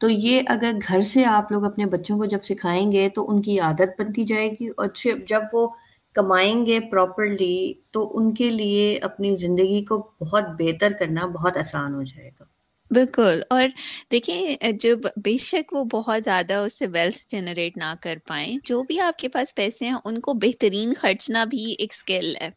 تو 0.00 0.08
یہ 0.08 0.40
اگر 0.46 0.72
گھر 0.88 1.02
سے 1.02 1.24
آپ 1.24 1.52
لوگ 1.52 1.64
اپنے 1.64 1.86
بچوں 1.86 2.18
کو 2.18 2.24
جب 2.24 2.38
سکھائیں 2.42 2.92
گے 2.92 3.08
تو 3.14 3.30
ان 3.30 3.42
کی 3.42 3.58
عادت 3.60 4.00
بنتی 4.00 4.24
جائے 4.24 4.50
گی۔ 4.50 4.68
اور 4.76 4.86
جب 5.28 5.42
وہ 5.52 5.68
کمائیں 6.16 6.66
گے 6.66 6.80
پراپرلی 6.80 7.56
تو 7.90 8.18
ان 8.18 8.34
کے 8.34 8.50
لیے 8.50 8.98
اپنی 9.02 9.36
زندگی 9.36 9.84
کو 9.84 9.96
بہت 10.20 10.44
بہتر 10.58 10.92
کرنا 10.92 11.26
بہت 11.26 11.56
آسان 11.56 11.94
ہو 11.94 12.02
جائے 12.02 12.30
گا۔ 12.40 12.44
بالکل 12.90 13.40
اور 13.50 13.68
دیکھیں 14.12 14.56
جب 14.80 14.98
بے 15.24 15.36
شک 15.36 15.72
وہ 15.72 15.84
بہت 15.84 16.24
زیادہ 16.24 16.54
اس 16.54 16.78
سے 16.78 16.86
ویلتھ 16.86 17.28
جنریٹ 17.28 17.76
نہ 17.76 17.94
کر 18.02 18.18
پائیں۔ 18.28 18.56
جو 18.64 18.82
بھی 18.82 19.00
آپ 19.00 19.18
کے 19.18 19.28
پاس 19.28 19.54
پیسے 19.54 19.84
ہیں 19.84 19.96
ان 20.04 20.20
کو 20.20 20.32
بہترین 20.34 20.92
خرچنا 20.98 21.44
بھی 21.44 21.74
ایک 21.78 21.92
اسکل 21.92 22.36
ہے۔ 22.40 22.50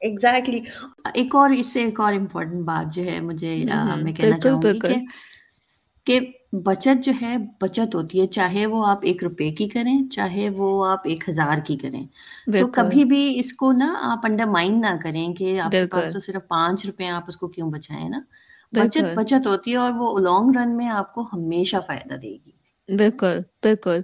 ایگزیکٹلی 0.00 0.60
ایک 1.14 1.34
اور 1.34 1.50
اس 1.50 1.72
سے 1.72 1.82
ایک 1.82 2.00
اور 2.00 2.12
امپورٹنٹ 2.12 2.64
بات 2.64 2.94
جو 2.94 3.02
ہے 3.04 3.20
مجھے 3.20 3.56
میں 4.02 4.12
کہنا 4.12 4.38
چاہوں 4.38 4.64
گی 4.68 4.80
کہ 4.80 4.94
کہ 6.06 6.20
بچت 6.52 7.04
جو 7.04 7.12
ہے 7.22 7.36
بچت 7.60 7.94
ہوتی 7.94 8.20
ہے 8.20 8.26
چاہے 8.26 8.66
وہ 8.66 8.86
آپ 8.86 8.98
ایک 9.02 9.24
روپے 9.24 9.50
کی 9.50 9.68
کریں 9.68 10.08
چاہے 10.08 10.50
وہ 10.50 10.86
آپ 10.86 11.00
ایک 11.04 11.28
ہزار 11.28 11.58
کی 11.66 11.76
کریں۔ 11.76 12.06
تو 12.58 12.66
کبھی 12.68 13.04
بھی 13.04 13.40
اس 13.40 13.52
کو 13.52 13.72
نا 13.72 13.94
آپ 14.00 14.18
انڈر 14.24 14.44
مائنڈ 14.44 14.80
نہ 14.80 14.96
کریں 15.02 15.34
کہ 15.34 15.60
آپ 15.60 15.78
کے 15.78 15.86
پاس 15.86 16.10
تو 16.10 16.20
صرف 16.20 16.48
پانچ 16.48 16.86
روپے 16.86 17.06
آپ 17.06 17.24
اس 17.28 17.36
کو 17.36 17.48
کیوں 17.48 17.70
بچائیں 17.70 18.08
نا؟ 18.08 18.20
بچت 18.72 19.14
بچت 19.14 19.46
ہوتی 19.46 19.70
ہے 19.70 19.76
اور 19.76 19.92
وہ 19.96 20.18
لانگ 20.18 20.56
رن 20.56 20.76
میں 20.76 20.88
آپ 20.88 21.14
کو 21.14 21.28
ہمیشہ 21.32 21.76
فائدہ 21.86 22.14
دے 22.14 22.36
گی۔ 22.46 22.50
بالکل۔ 22.88 23.40
بالکل۔ 23.62 24.00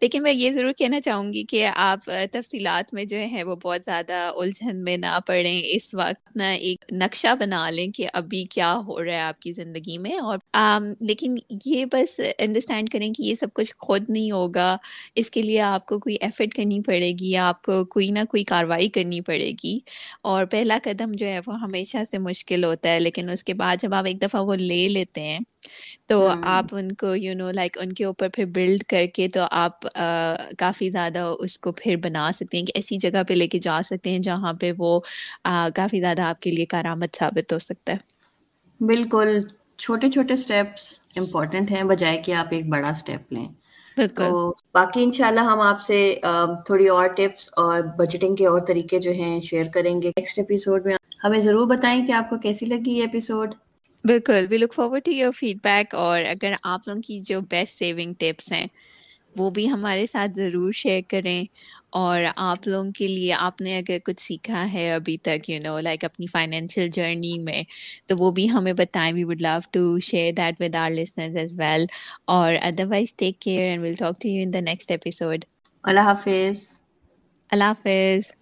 لیکن 0.00 0.22
میں 0.22 0.32
یہ 0.32 0.50
ضرور 0.50 0.72
کہنا 0.72 1.00
چاہوں 1.00 1.32
گی 1.32 1.42
کہ 1.44 1.66
آپ 1.76 2.04
تفصیلات 2.32 2.92
میں 2.94 3.04
جو 3.04 3.18
ہے 3.32 3.42
وہ 3.42 3.56
بہت 3.56 3.84
زیادہ 3.84 4.12
الجھن 4.36 4.82
میں 4.84 4.96
نہ 4.96 5.18
پڑیں۔ 5.26 5.62
اس 5.66 5.94
وقت 5.94 6.28
اپنا 6.28 6.50
ایک 6.50 6.84
نقشہ 6.92 7.34
بنا 7.40 7.68
لیں 7.70 7.86
کہ 7.88 8.06
ابھی 8.12 8.44
کیا 8.50 8.72
ہو 8.86 9.04
رہا 9.04 9.12
ہے 9.12 9.20
آپ 9.20 9.40
کی 9.40 9.52
زندگی 9.52 9.98
میں۔ 9.98 10.16
اور 10.20 10.38
لیکن 11.00 11.34
یہ 11.66 11.84
بس 11.92 12.18
انڈرسٹینڈ 12.38 12.90
کریں 12.90 13.12
کہ 13.12 13.22
یہ 13.22 13.34
سب 13.34 13.52
کچھ 13.54 13.74
خود 13.78 14.10
نہیں 14.10 14.30
ہوگا۔ 14.30 14.76
اس 15.16 15.30
کے 15.30 15.42
لیے 15.42 15.60
آپ 15.62 15.86
کو 15.86 15.98
کوئی 15.98 16.16
ایفرٹ 16.20 16.54
کرنی 16.54 16.80
پڑے 16.82 17.12
گی 17.20 17.36
آپ 17.38 17.62
کو 17.62 17.84
کوئی 17.86 18.10
نہ 18.10 18.24
کوئی 18.30 18.44
کاروائی 18.44 18.88
کرنی 18.88 19.20
پڑے 19.20 19.50
گی۔ 19.64 19.78
اور 20.24 20.44
پہلا 20.46 20.78
قدم 20.84 21.12
جو 21.12 21.26
ہے 21.26 21.40
وہ 21.46 21.60
ہمیشہ 21.60 22.04
سے 22.10 22.18
مشکل 22.20 22.64
ہوتا 22.64 22.90
ہے 22.90 23.00
لیکن 23.00 23.30
اس 23.30 23.44
کے 23.44 23.54
بعد 23.54 23.76
جب 23.80 23.94
آپ 23.94 24.06
ایک 24.06 24.22
دفعہ 24.22 24.42
وہ 24.42 24.54
لے 24.56 24.86
لیتے 24.88 25.20
ہیں 25.20 25.38
تو 26.06 26.16
آپ 26.42 26.74
ان 26.74 26.92
کو 26.92 27.14
یو 27.16 27.34
نو 27.34 27.50
لائک 27.50 27.78
ان 27.80 27.92
کے 27.92 28.04
اوپر 28.04 28.28
پھر 28.28 28.44
بلڈ 28.46 28.82
کر 28.92 29.06
کے 29.10 29.28
تو 29.30 29.40
آپ 29.52 29.86
کافی 30.58 30.90
زیادہ 30.90 31.18
اس 31.40 31.58
کو 31.58 31.72
پھر 31.74 31.96
بنا 32.00 32.30
سکتے 32.34 32.58
ہیں 32.58 32.66
کہ 32.66 32.72
ایسی 32.76 32.98
جگہ 33.00 33.22
پہ 33.28 33.34
لے 33.34 33.48
کے 33.48 33.58
جا 33.60 33.80
سکتے 33.84 34.10
ہیں 34.10 34.18
جہاں 34.20 34.52
پہ 34.60 34.72
وہ 34.78 34.98
کافی 35.74 36.00
زیادہ 36.00 36.22
آپ 36.24 36.40
کے 36.40 36.50
لیے 36.50 36.66
کارآمد 36.68 37.16
ثابت 37.16 37.52
ہو 37.52 37.58
سکتا 37.60 37.92
ہے۔ 37.92 38.10
بالکل 38.80 39.28
چھوٹے 39.78 40.10
چھوٹے 40.10 40.34
اسٹیپس 40.34 40.82
امپورٹنٹ 41.16 41.70
ہیں 41.70 41.82
بجائے 41.84 42.20
کہ 42.22 42.34
آپ 42.34 42.48
ایک 42.50 42.68
بڑا 42.68 42.88
اسٹیپ 42.88 43.32
لیں۔ 43.32 43.46
تو 44.16 44.26
باقی 44.74 45.02
انشاءاللہ 45.04 45.40
ہم 45.42 45.60
آپ 45.62 45.80
سے 45.82 45.98
تھوڑی 46.66 46.86
اور 46.88 47.06
ٹپس 47.16 47.48
اور 47.58 47.80
بجٹنگ 47.98 48.36
کے 48.36 48.46
اور 48.46 48.60
طریقے 48.68 48.98
جو 48.98 49.12
ہیں 49.14 49.38
شیئر 49.42 49.66
کریں 49.74 49.94
گے۔ 50.02 50.10
نیکسٹ 50.10 50.38
ایپیسوڈ 50.38 50.86
میں 50.86 50.94
ہمیں 51.24 51.38
ضرور 51.40 51.66
بتائیں 51.68 52.06
کہ 52.06 52.12
آپ 52.12 52.30
کو 52.30 52.38
کیسی 52.40 52.66
لگی 52.66 52.92
یہ 52.92 53.02
ایپیسوڈ 53.02 53.54
بالکل 54.04 54.46
we 54.50 54.56
look 54.58 54.72
forward 54.72 55.04
to 55.04 55.10
your 55.12 55.32
feedback 55.62 55.94
اور 55.96 56.24
اگر 56.26 56.52
آپ 56.64 56.86
لوگوں 56.86 57.00
کی 57.02 57.20
جو 57.22 57.40
بیسٹ 57.50 57.78
سیونگ 57.78 58.12
ٹپس 58.18 58.50
ہیں 58.52 58.66
وہ 59.36 59.50
بھی 59.50 59.68
ہمارے 59.70 60.06
ساتھ 60.06 60.30
ضرور 60.34 60.72
شیئر 60.74 61.00
کریں۔ 61.08 61.44
اور 61.92 62.22
آپ 62.42 62.66
لوگوں 62.66 62.90
کے 62.92 63.06
لیے 63.08 63.32
آپ 63.34 63.60
نے 63.60 63.76
اگر 63.78 63.98
کچھ 64.04 64.20
سیکھا 64.20 64.64
ہے 64.72 64.90
ابھی 64.92 65.16
تک 65.22 65.48
یو 65.50 65.58
نو 65.62 65.78
لائک 65.80 66.04
اپنی 66.04 66.26
فائنینشیل 66.26 66.88
جرنی 66.90 67.38
میں 67.40 67.62
تو 68.08 68.16
وہ 68.18 68.30
بھی 68.32 68.48
ہمیں 68.50 68.72
بتائیں۔ 68.74 69.12
We 69.12 69.24
would 69.24 69.42
love 69.42 69.58
to 69.70 69.80
share 70.02 70.32
that 70.32 70.60
with 70.60 70.74
our 70.76 70.90
listeners 70.92 71.36
as 71.36 71.54
well 71.58 71.84
اور 72.28 72.54
otherwise 72.62 73.14
take 73.14 73.40
care 73.40 73.68
and 73.68 73.82
will 73.82 73.94
talk 73.98 74.20
to 74.20 74.28
you 74.28 74.42
in 74.42 74.52
the 74.54 74.60
next 74.62 74.90
episode 74.90 75.44
اللہ 75.84 76.04
حافظ۔ 76.04 76.58
اللہ 77.50 77.64
حافظ۔ 77.66 78.32